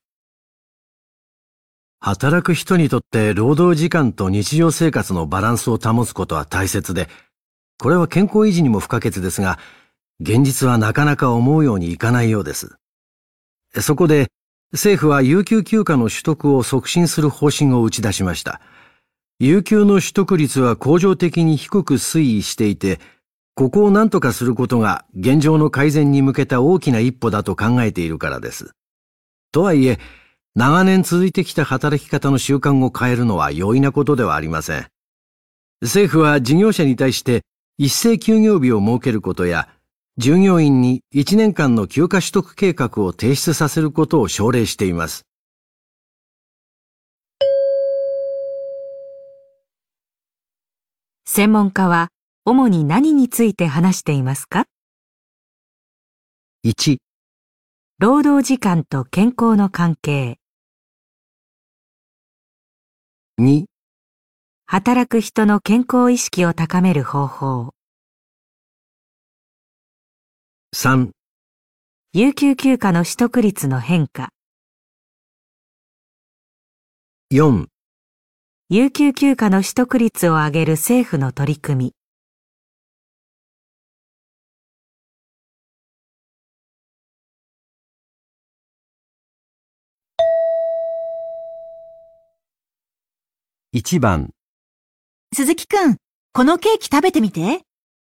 [2.05, 7.09] 働く人にとって労働時間と日常生活のバランスを保つことは大切で、
[7.79, 9.57] これは健康維持にも不可欠ですが、
[10.19, 12.75] 現実はなかなか思うようにいかないようです。
[13.81, 14.27] そこで、
[14.71, 18.61] 政府は有給休暇の取得を促進する方針を打ち出しました。
[19.39, 22.99] 有給の取得率は恒常的に低く推移していて、
[23.55, 28.75] ここを何とかすることが現状の改善に向けた大きな一歩だと考えているからです。
[29.51, 29.97] とはいえ、
[30.57, 34.87] 長年続いてきた働き方の習慣を変えるのは容易なことではありません。
[35.81, 37.41] 政府は事業者に対して
[37.77, 39.67] 一斉休業日を設けることや、
[40.17, 45.25] 従業員に1年間の休暇取得計画を提出させることを奨励しています。
[51.25, 52.07] 専門家は
[52.45, 54.63] 主に何について話していますか
[56.63, 56.95] ？1、
[57.99, 60.37] 労働時間と健康の関係、
[63.37, 63.65] 2、
[64.65, 67.73] 働く人の健康意識を高める方法、
[70.73, 71.09] 3、
[72.13, 74.29] 有給休暇の取得率の変化、
[77.33, 77.65] 4、
[78.69, 81.93] 有給休暇の取得率を上げる政府の取り組み、
[93.75, 94.29] 1番、
[95.33, 95.97] 鈴木くん、
[96.31, 97.63] このケーキ食べてみて。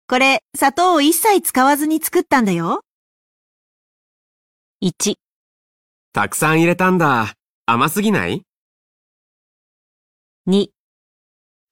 [0.07, 2.86] これ、砂糖を一切使わずに作ったんだよ。
[4.82, 5.15] 1、
[6.13, 7.34] たくさん入れたんだ。
[7.65, 8.43] 甘すぎない
[10.47, 10.70] ？2、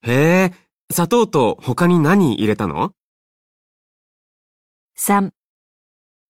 [0.02, 0.52] へえ、
[0.92, 2.92] 砂糖と他に何入れたの
[4.98, 5.30] ？3、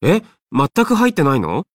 [0.02, 1.66] え、全く入ってないの？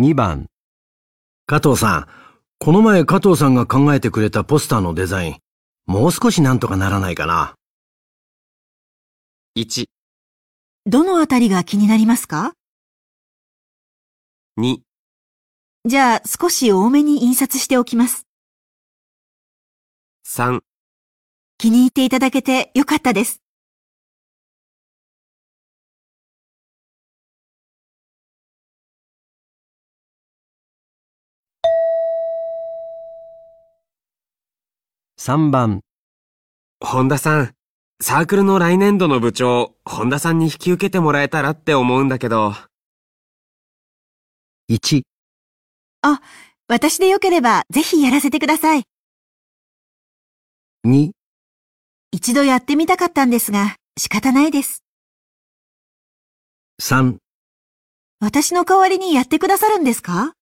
[0.00, 0.46] 2番。
[1.44, 2.08] 加藤さん、
[2.58, 5.36] この前加藤さんが考えてくれたポスターのデザイン、
[5.84, 7.54] もう少しなんとかならないかな。
[9.58, 9.88] ?1、
[10.86, 12.54] どのあたりが気になりますか
[14.58, 14.78] ？2、
[15.84, 18.26] じゃあ少し多めに印刷しておきます。
[20.26, 20.60] 3
[21.58, 23.42] 気に入っていただけてよかったです。
[35.22, 35.82] 3番。
[36.82, 37.54] 本田さん、
[38.00, 42.54] サークルの来年度の部長、本田さんに引き受けてもらえたらって思うんだけど。
[44.70, 45.02] 1、
[46.68, 48.84] 私でよければぜひやらせてください。
[50.86, 51.10] 2、
[52.12, 54.82] 一度やってみたかったんですが、仕方ないです。
[56.80, 57.18] 3、
[58.20, 60.32] 私の代わりにやってくださるんですか？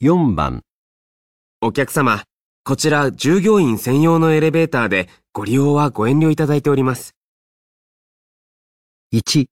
[0.00, 0.62] 4番。
[1.60, 2.22] お客様、
[2.62, 7.16] こちら従業員専用のエレベーターでご利用はご遠慮いただいております。
[9.12, 9.46] 1、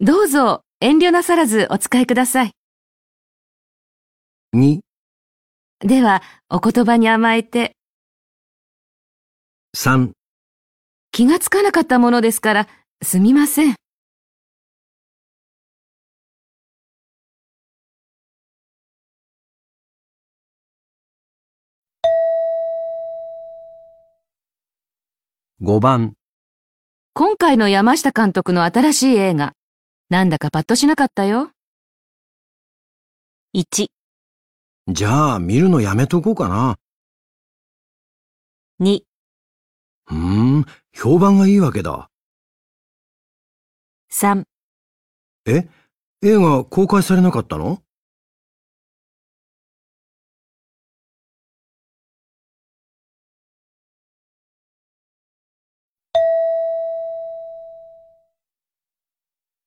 [0.00, 2.50] どうぞ遠慮なさらずお使いください。
[4.56, 4.80] 2、
[5.78, 7.76] では、お言葉に甘えて、
[9.76, 10.10] 3、
[11.12, 12.68] 気がつかなかったものですから、
[13.02, 13.76] すみません。
[25.68, 26.14] 5番。
[27.12, 29.52] 今回の山下監督の新しい映画、
[30.08, 31.50] なんだかパッとしなかったよ。
[33.54, 33.88] 1、
[34.88, 36.78] じゃあ見るのやめとこうかな。
[38.80, 39.02] 2、
[40.10, 40.16] うー
[40.60, 40.64] ん、
[40.96, 42.08] 評判がいいわけだ。
[44.10, 44.44] 3、
[45.44, 45.68] え
[46.22, 47.82] 映画公開されなかったの？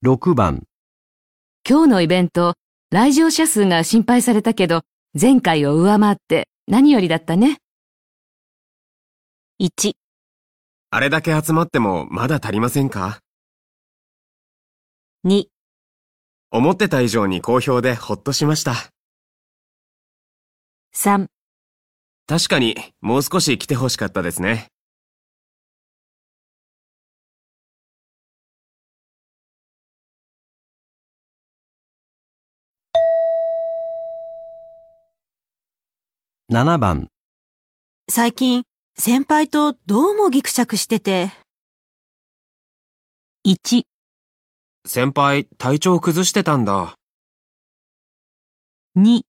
[0.04, 0.64] 6番。
[1.64, 2.56] 今日のイベント、
[2.90, 4.82] 来場者数が心配されたけど、
[5.14, 7.60] 前回を上回って何よりだったね。
[9.62, 9.92] 1、
[10.90, 13.20] あれだけ集まってもまだ足りませんか
[15.24, 15.44] ？2、
[16.50, 18.74] 思ってた以上に好評でほっとしました。
[20.96, 21.28] 3
[22.26, 24.70] 確かにもう少し来てほしかったですね。
[36.54, 37.08] 7番。
[38.10, 38.64] 最近、
[38.98, 41.32] 先輩とどうもギクシャクしてて、
[43.48, 43.84] 1
[44.86, 46.96] 先輩、体調崩してたんだ。
[48.98, 49.22] 2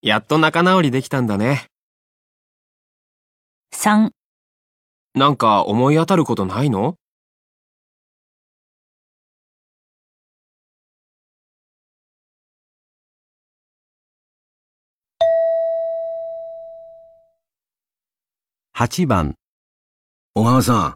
[0.00, 1.66] やっと仲直りできたんだね。
[3.74, 4.08] 3
[5.14, 6.94] なんか思い当たることないの？
[18.74, 19.34] 8番。
[20.34, 20.94] 小川さん、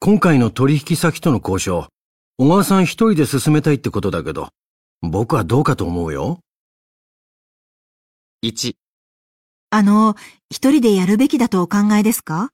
[0.00, 1.88] 今回の取引先との交渉、
[2.38, 4.48] 小川さん一人で進めたいってことだけど、
[5.02, 6.40] 僕はどうかと思うよ。
[8.42, 8.72] 1、
[9.70, 10.16] あの、
[10.50, 12.48] 一人でやるべきだとお考えですか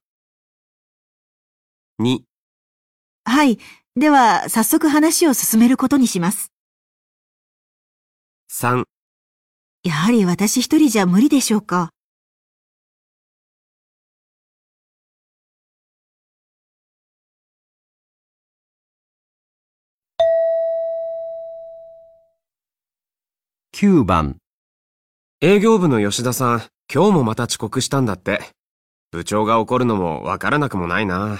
[2.01, 2.23] ？2、
[3.27, 3.61] はい。
[3.95, 6.53] では、早速話を進めることにします。
[8.51, 8.85] 3、
[9.85, 11.91] やはり私一人じゃ無理でしょうか？
[23.81, 24.39] 9番、
[25.41, 26.63] 営業部の吉田さん、
[26.93, 28.41] 今日もまた遅刻したんだって。
[29.13, 31.39] 部長が怒るのもわからなくもないな。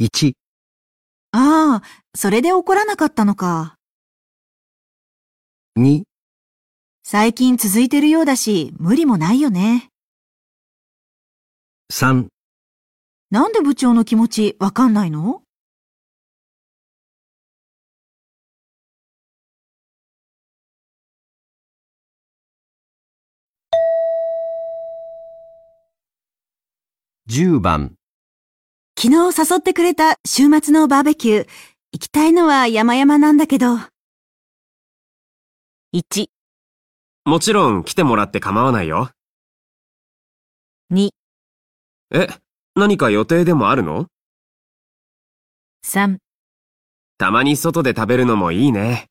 [0.00, 0.32] 1、
[1.32, 3.76] ああ、それで怒らなかったのか。
[5.76, 6.04] 2、
[7.02, 9.90] 最近続いてるようだし、無理もないよね。
[11.92, 12.28] 3、
[13.30, 15.42] なんで部長の気持ちわかんないの？
[27.36, 27.96] 10番、
[28.96, 31.48] 昨日誘ってくれた週末のバーベキュー。
[31.90, 33.74] 行きたいのは山々なんだけど。
[35.92, 36.28] 1、
[37.24, 39.10] もちろん来てもらって構わないよ。
[40.92, 41.10] 2、
[42.12, 42.28] え、
[42.76, 44.06] 何か予定でもあるの
[45.84, 46.18] ？3、
[47.18, 49.08] たまに外で食べるのもいいね。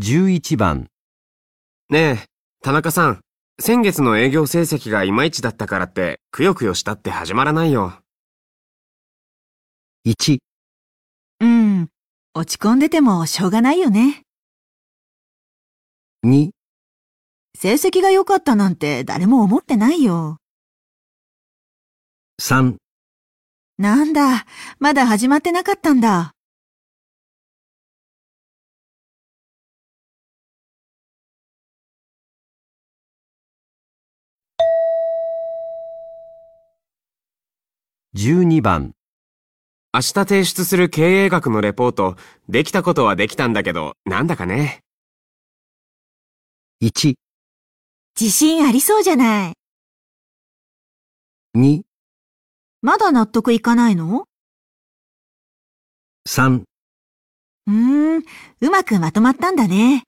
[0.00, 0.86] 11番、
[1.90, 2.26] ねえ、
[2.62, 3.20] 田中さん、
[3.60, 7.98] 先月の営業成績がいまいちだったからって、くよくよしたって始まらないよ。
[10.06, 10.38] 1、
[11.40, 11.88] うん。
[12.32, 14.22] 落ち込んでてもしょうがないよね。
[16.24, 16.50] 2、
[17.56, 20.36] 成績が良かったなんて誰も思ってないよ。
[22.40, 22.76] 3、
[23.78, 24.46] なんだ、
[24.78, 26.34] まだ始まってなかったんだ。
[38.20, 38.94] 12番、
[39.94, 42.16] 明日提出する経営学のレポート、
[42.48, 44.80] できたことはできたんだけど、なんだかね。
[46.80, 47.14] 1、
[48.20, 49.52] 自信ありそうじゃない。
[51.54, 51.82] 2、
[52.82, 54.24] まだ納得いかないの
[56.28, 56.64] ？3、
[57.68, 58.24] うーん、
[58.62, 60.07] うまくまとまったんだね。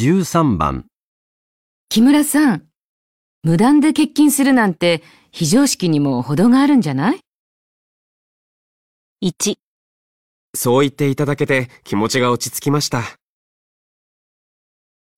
[0.00, 0.86] 13番、
[1.88, 2.68] 木村さん、
[3.42, 7.20] 無断で欠勤するなんて非常識にも程があるんじゃない
[9.24, 9.56] ？1、
[10.54, 13.02] そう言っていただけて気持ちが落ち着きました。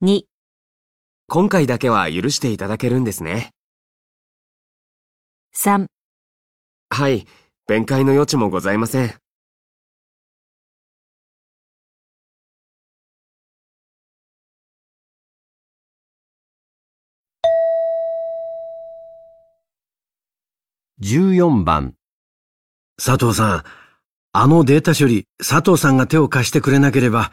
[0.03, 0.23] 2、
[1.29, 3.51] 今回だけは許していただけるんですね。
[5.55, 5.89] 3、
[6.89, 7.27] はい、
[7.67, 9.15] 弁解の余地もございません。
[21.03, 21.95] 14番。
[23.03, 23.65] 佐藤さん、
[24.33, 27.33] あのデータ処理、佐藤さんが手を貸してくれなければ、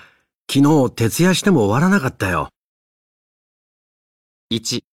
[0.49, 2.47] 昨日徹夜しても終わらなかったよ。
[4.53, 4.83] 1、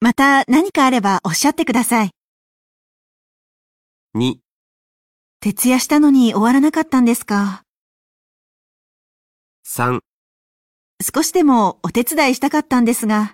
[0.00, 2.10] また何かあればおっしゃってください。
[4.14, 4.34] 2、
[5.40, 7.62] 徹夜したのに終わらなかったんですか
[9.66, 10.00] ？3、
[11.14, 13.32] 少しでもお手伝いしたかったんですが。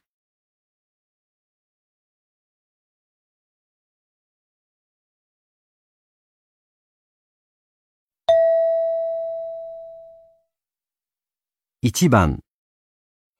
[11.84, 12.40] 1番、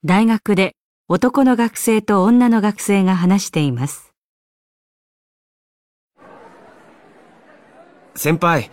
[0.04, 0.76] 大学で
[1.08, 4.12] 男の学生と女の学生が話しています。
[8.14, 8.70] 先輩、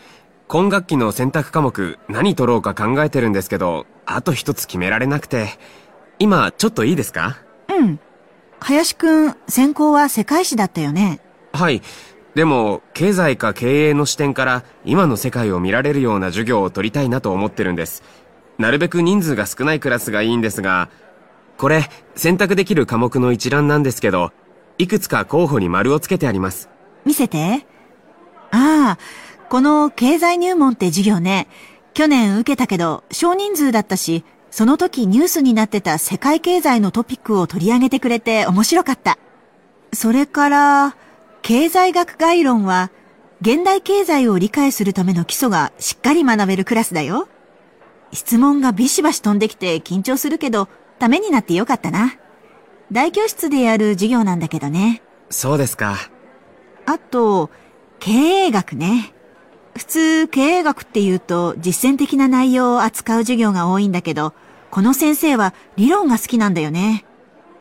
[0.50, 5.48] 今学期の選択科目何取ろうか考えてるんですけど、あと一つ決められなくて。
[6.20, 7.38] 今、ちょっといいですか？
[7.70, 7.98] うん。
[8.60, 11.22] 林くん、専攻は世界史だったよね。
[11.54, 11.82] はい。
[12.36, 18.04] でも、経済か経営の視点から今の世界を見られるような授業を取りたいなと思ってるんです。
[18.62, 20.90] なるべく人数が少ないクラスがいいんですが、
[21.58, 24.32] これ、選択できる科目の一覧なんですけど、
[24.78, 26.70] いくつか候補に丸をつけてあります。
[27.06, 27.66] 見せて。
[28.52, 29.00] ああ、
[29.50, 31.48] この経済入門って授業ね。
[31.94, 39.18] 去年受けたけど少人数だったし、その時ニュースになってた世界経済のトピックを取り上げてくれて面白かった。
[39.94, 40.96] それから、
[41.42, 42.92] 経済学概論は
[43.42, 47.28] 現代経済を理解するための基礎がしっかり学べるクラスだよ。
[48.14, 50.68] 質問がビシバシ飛んできて緊張するけど、
[51.00, 52.16] ためになってよかったな。
[52.92, 55.02] 大教室でやる授業なんだけどね。
[55.30, 55.98] そうですか。
[56.86, 57.50] あと、
[58.00, 59.14] 経営学ね。
[59.78, 64.34] 普通、経営学って言うと実践的な内容を扱う授業が多いんだけど、
[64.70, 67.06] この先生は理論が好きなんだよね。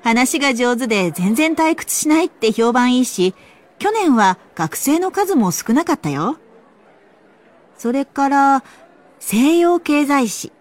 [0.02, 3.34] 話が上手で全然退屈しないって評判いいし、
[3.78, 6.38] 去年は学生の数も少なかったよ。
[7.76, 8.64] それから、
[9.20, 10.52] 西洋経済史。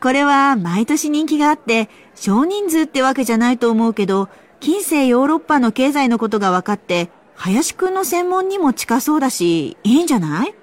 [0.00, 4.28] これは毎年人気があって、少人数ってわけじゃないと思うけど、
[4.60, 10.54] 近世ヨーロッパの経済のことが分かって、林くんの専門にも近そうだし、いいんじゃない？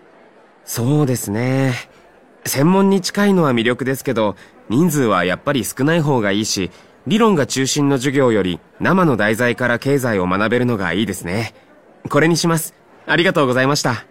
[0.63, 1.74] そうですね。
[2.45, 4.36] 専門に近いのは魅力ですけど、
[4.70, 6.72] 人数はやっぱり少ない方がいいし、
[7.07, 11.55] 理論が中心の授業より生の題材から経済を学べるのがいいですね。
[12.09, 12.74] これにします。
[13.05, 14.05] ありがとうございました。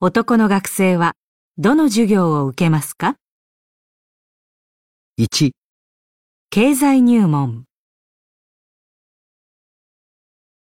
[0.00, 1.14] 男の学生は
[1.56, 3.16] どの授業を受けますか
[5.18, 5.50] ?1、
[6.50, 7.64] 経済入門。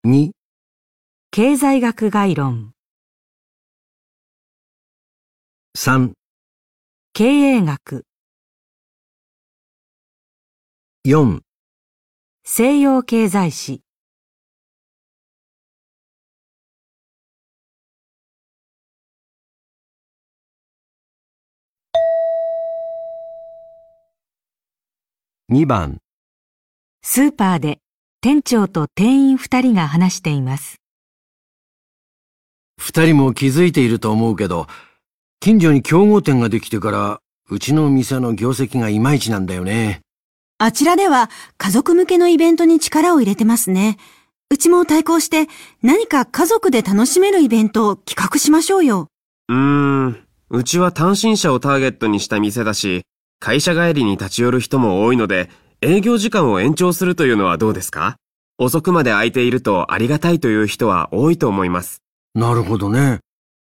[0.08, 0.32] 2、
[1.32, 2.72] 経済学概論。
[5.78, 6.14] 3、
[7.12, 8.06] 経営学。
[11.06, 11.42] 4、
[12.46, 13.85] 西洋経済史。
[25.52, 26.00] 2番
[27.04, 27.78] スーパーで
[28.20, 30.78] 店長と店員二人が話しています。
[32.80, 34.66] 二人も気づいていると思うけど、
[35.40, 40.02] 近所に競合店ができてから、うちの店の業績がいまいちなんだよね。
[40.58, 41.30] あちらでは
[41.60, 43.98] 家族向けのイベントに力を入れてますね。
[44.50, 45.46] うちも対抗して
[45.84, 49.10] 何か家族で楽しめるイベントを企画しましょうよ。
[49.50, 49.56] うー
[50.08, 53.04] ん、うちは単身者をターゲットにした店だし、
[53.40, 55.50] 会社帰りに立ち寄る人も多いので、
[55.82, 58.18] 営業時間を延長するというのはどうですか？
[58.58, 62.02] 遅くまで空いているとありがたいという人は多いと思います。
[62.34, 63.20] なるほどね。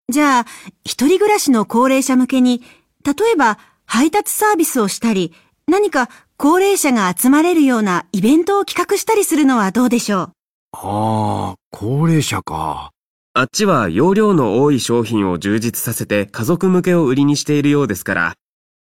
[0.09, 0.45] じゃあ、
[0.83, 2.61] 一人暮らしの高齢者向けに、
[3.03, 5.33] 例えば配達サービスをしたり、
[5.67, 10.31] 何か高齢者が集まれるようなイベントを企画したりするのはどうでしょう？
[10.73, 12.91] ああ、高齢者か。
[13.33, 18.33] あっちは容量の多い商品を充実させて家族向けを売りにしているようですから、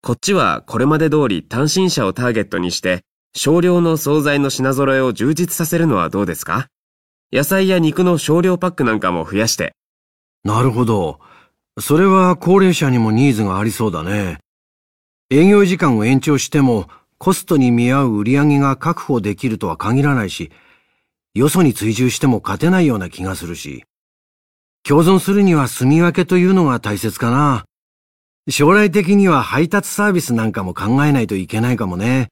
[0.06, 3.00] こっちはこれまで通り単身者をターゲットにして、
[3.34, 6.66] 少量の惣菜の品揃えを充実させるのはどうですか？
[7.32, 9.72] 野菜や肉の少量パックなんかも増やして。
[10.44, 11.20] なるほど。
[11.80, 14.40] それは高齢者にもニーズがありそうだね。
[15.30, 16.86] 営業時間を延長しても
[17.16, 20.52] コストに見合う売り上げが確保できるとは限らないし、
[21.32, 23.84] よそに追従しても勝てないような気がするし、
[24.86, 27.64] 共存するには住み分けというのが大切かな。
[28.50, 32.28] 将来的には配達サービスなんかも考えないといけないかもね。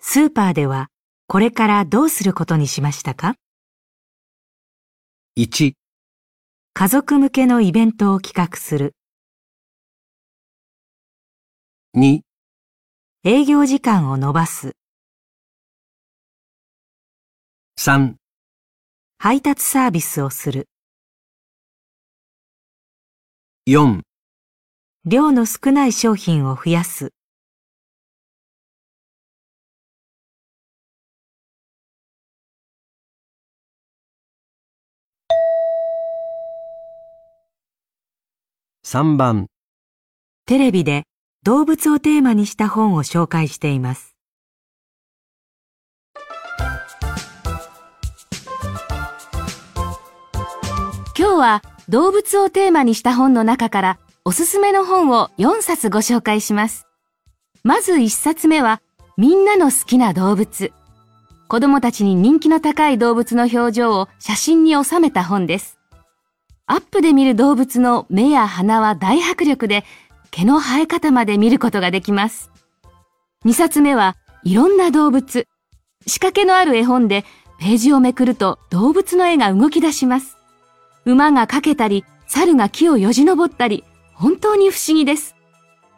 [0.00, 0.88] スーパーでは
[1.28, 3.36] これからどうすることにしましたか
[5.38, 5.74] ?1
[6.74, 8.96] 家族向けのイベントを企画する。
[11.96, 12.22] 2
[13.22, 14.72] 営業時間を延ばす。
[17.78, 18.19] 3
[19.22, 20.66] 配達サービスをする。
[23.68, 24.00] 4
[25.04, 27.12] 量の少ない商品を増やす。
[38.86, 39.48] 3番
[40.46, 41.02] テレビで
[41.44, 44.09] 動物をテーマにした本を紹介しています。
[51.40, 56.86] は動物をテーマにした本の中からおすすめの本を4冊ご紹介します。
[57.64, 58.80] まず1冊目は
[59.16, 60.72] みんなの好きな動物。
[61.48, 65.78] 子供たちに人気の高い動物の表情を写真に収めた本です。
[66.66, 69.84] アップで見る動物の目や鼻は大迫力で
[70.30, 72.52] 毛の生え方まで見ることができます。
[73.44, 75.48] 2冊目はいろんな動物。
[76.06, 77.24] 仕掛けのある絵本で
[77.58, 80.39] ページをめくると動物の絵が動き出します。
[81.04, 83.84] 馬がかけたり、猿が木をよじ登ったり、
[84.14, 85.34] 本当に不思議です。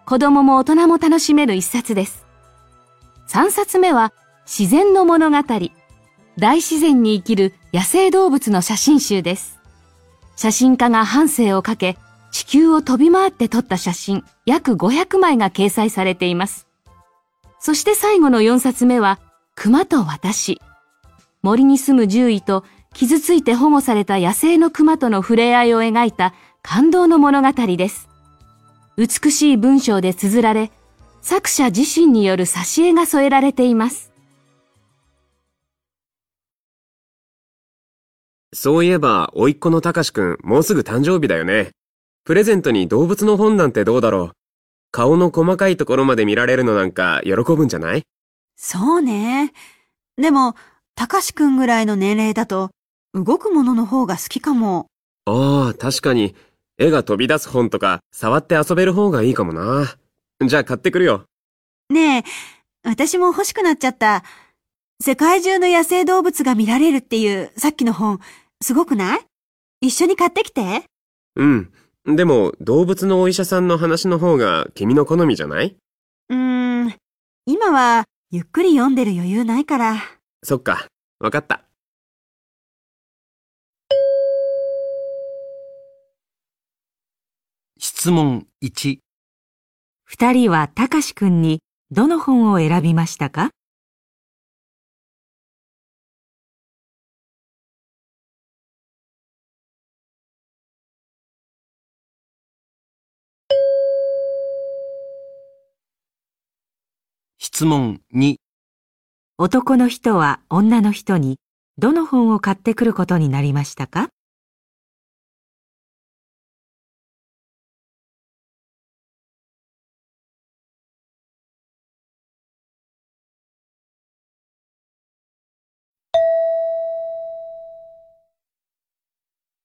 [0.07, 2.27] 子供も大人も楽しめる一冊です。
[3.29, 4.13] 3冊目は、
[4.47, 5.39] 自然の物語。
[6.39, 9.59] 大自然に生きる野生動物の写真集です。
[10.37, 11.97] 写真家が半生をかけ、
[12.31, 16.67] 地球を飛び回って撮った写真約500枚が掲載されています。
[17.61, 19.21] そして最後の4冊目は、
[19.55, 20.61] 熊と私。
[21.43, 28.09] 森に住む獣医と傷ついて保護された野生の熊との触れ合いを描いた感動の物語です。
[28.97, 30.71] 美しい文章で綴られ、
[31.21, 34.13] 作者自身による挿絵が添えられています。
[38.55, 41.71] そういえば、甥っ子のたかしくん、もうすぐ誕生日だよね。
[42.25, 44.33] プレゼントに動物の本なんてどうだろう。
[44.91, 48.03] 顔の細かいところまで見られるのなんか喜ぶんじゃない？
[48.57, 49.55] そうね。
[50.19, 50.55] でも、
[50.95, 52.71] たかしくんぐらいの年齢だと、
[53.15, 54.87] 動くものの方が好きかも。
[55.27, 56.35] ああ、確かに。
[56.79, 59.97] 絵が飛び出す本とか、触って遊べる方がいいかもな。
[60.45, 61.25] じゃあ買ってくるよ。
[61.91, 62.25] ねえ、
[62.85, 64.25] 私も欲しくなっちゃった。
[65.01, 68.21] 世界中の野生動物が見られるっていうさっきの本、
[68.63, 69.21] すごくない？
[69.83, 70.85] 一緒に買ってきて。
[71.37, 71.73] うん。
[72.07, 75.77] でも、動物のお医者さんの話の方が君の好みじゃない？
[76.31, 76.95] うーん、
[77.47, 79.97] 今はゆっくり読んでる余裕ないから。
[80.43, 80.87] そっか。
[81.21, 81.63] わかった。
[88.03, 88.99] 質問1、
[90.03, 91.61] 二人はたかしくんに
[91.93, 93.51] どの本を選びましたか？
[107.39, 108.35] 質問2、
[109.39, 111.39] 男の人は女の人に
[111.79, 114.09] どの本を買ってくることになりましたか？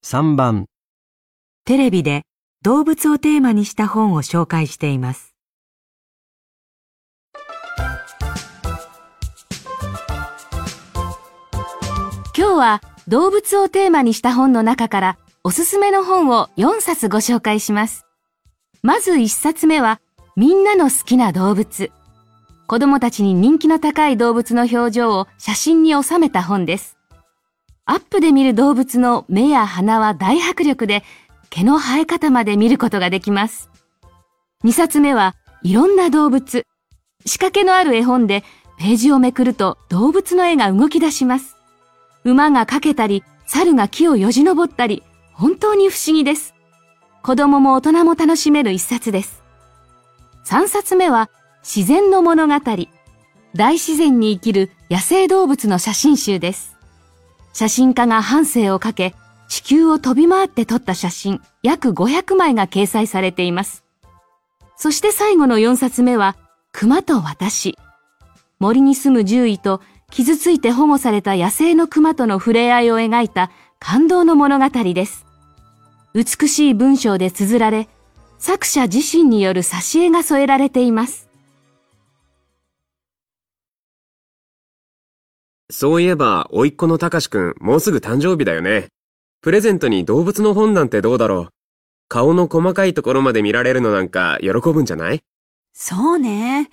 [0.10, 0.68] 3番、
[1.66, 2.22] テレビで
[2.62, 5.36] 動物をテーマにした本を紹介しています。
[12.38, 18.06] 今日は動物をテーマにした本の中からおすすめの本を4冊ご紹介します。
[18.82, 20.00] まず1冊目は
[20.38, 21.92] みんなの好きな動物。
[22.68, 26.97] 子供たちに人気の高い動物の表情を写真に収めた本です。
[27.90, 31.04] アップで見る動物の目や鼻は大迫力で
[31.50, 33.70] 毛の生え方まで見ることができます。
[34.66, 36.66] 2冊目はいろんな動物。
[37.26, 38.44] 仕掛けのある絵本で
[38.78, 41.56] ページをめくると動物の絵が動き出します。
[42.26, 46.54] 馬がかけたり、猿が木をよじ登ったり、本当に不思議です。
[47.24, 49.44] 子供も大人も楽しめる一冊です。
[50.46, 51.30] 3冊目は、
[51.64, 52.56] 自然の物語。
[53.56, 56.77] 大自然に生きる野生動物の写真集です。
[57.58, 59.16] 写真家が半生をかけ、
[59.48, 63.84] 地球を飛び回って撮った写真約500枚が掲載されています。
[64.76, 66.36] そして最後の4冊目は、
[66.72, 67.76] 熊と私。
[68.60, 69.82] 森に住む獣医と
[70.12, 73.50] 傷ついて保護された野生の熊との触れ合いを描いた
[73.80, 75.26] 感動の物語です。
[76.14, 77.90] 美しい文章で綴られ、
[78.38, 81.27] 作者自身による挿絵が添えられています。
[85.80, 88.88] そういえば、甥っ子のたかしくん、もうすぐ誕生日だよね。
[89.42, 91.48] プレゼントに動物の本なんてどうだろう。
[92.08, 95.22] 顔の細かいところまで見られるのなんか喜ぶんじゃない？
[95.74, 96.72] そうね。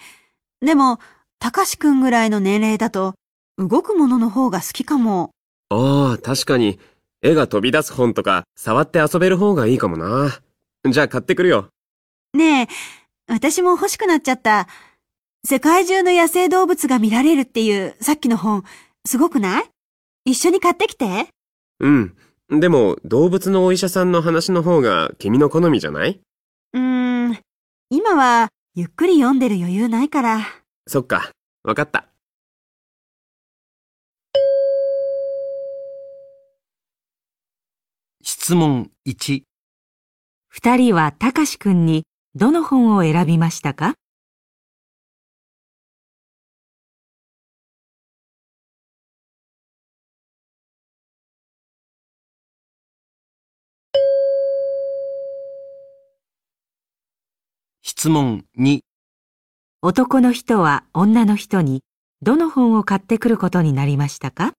[0.62, 1.00] でも、
[1.38, 3.14] たかしくんぐらいの年齢だと、
[3.58, 5.32] 動くものの方が好きかも。
[5.68, 6.80] ああ、確かに。
[7.20, 10.40] 絵が飛び出す本とか、触って遊べる方がいいかもな。
[10.90, 11.68] じゃあ買ってくるよ。
[12.32, 12.68] ねえ、
[13.28, 14.66] 私も欲しくなっちゃった。
[15.44, 18.64] 世界中の野生動物が見られるっていうさっきの本、
[19.06, 19.64] すごくない？
[20.24, 21.28] 一緒に買ってきて。
[21.80, 22.16] うん。
[22.48, 26.20] でも、動物のお医者さんの話の方が君の好みじゃない？
[26.72, 27.38] うーん、
[27.90, 30.40] 今はゆっくり読んでる余裕ないから。
[30.86, 31.32] そっか。
[31.62, 32.08] わかった。
[38.22, 39.42] 質問1、
[40.48, 43.94] 二人はたかしくんにどの本を選びましたか？
[58.04, 58.80] 質問2、
[59.80, 61.80] 男の人は女の人に
[62.20, 64.52] どの本を買ってくることになりましたか？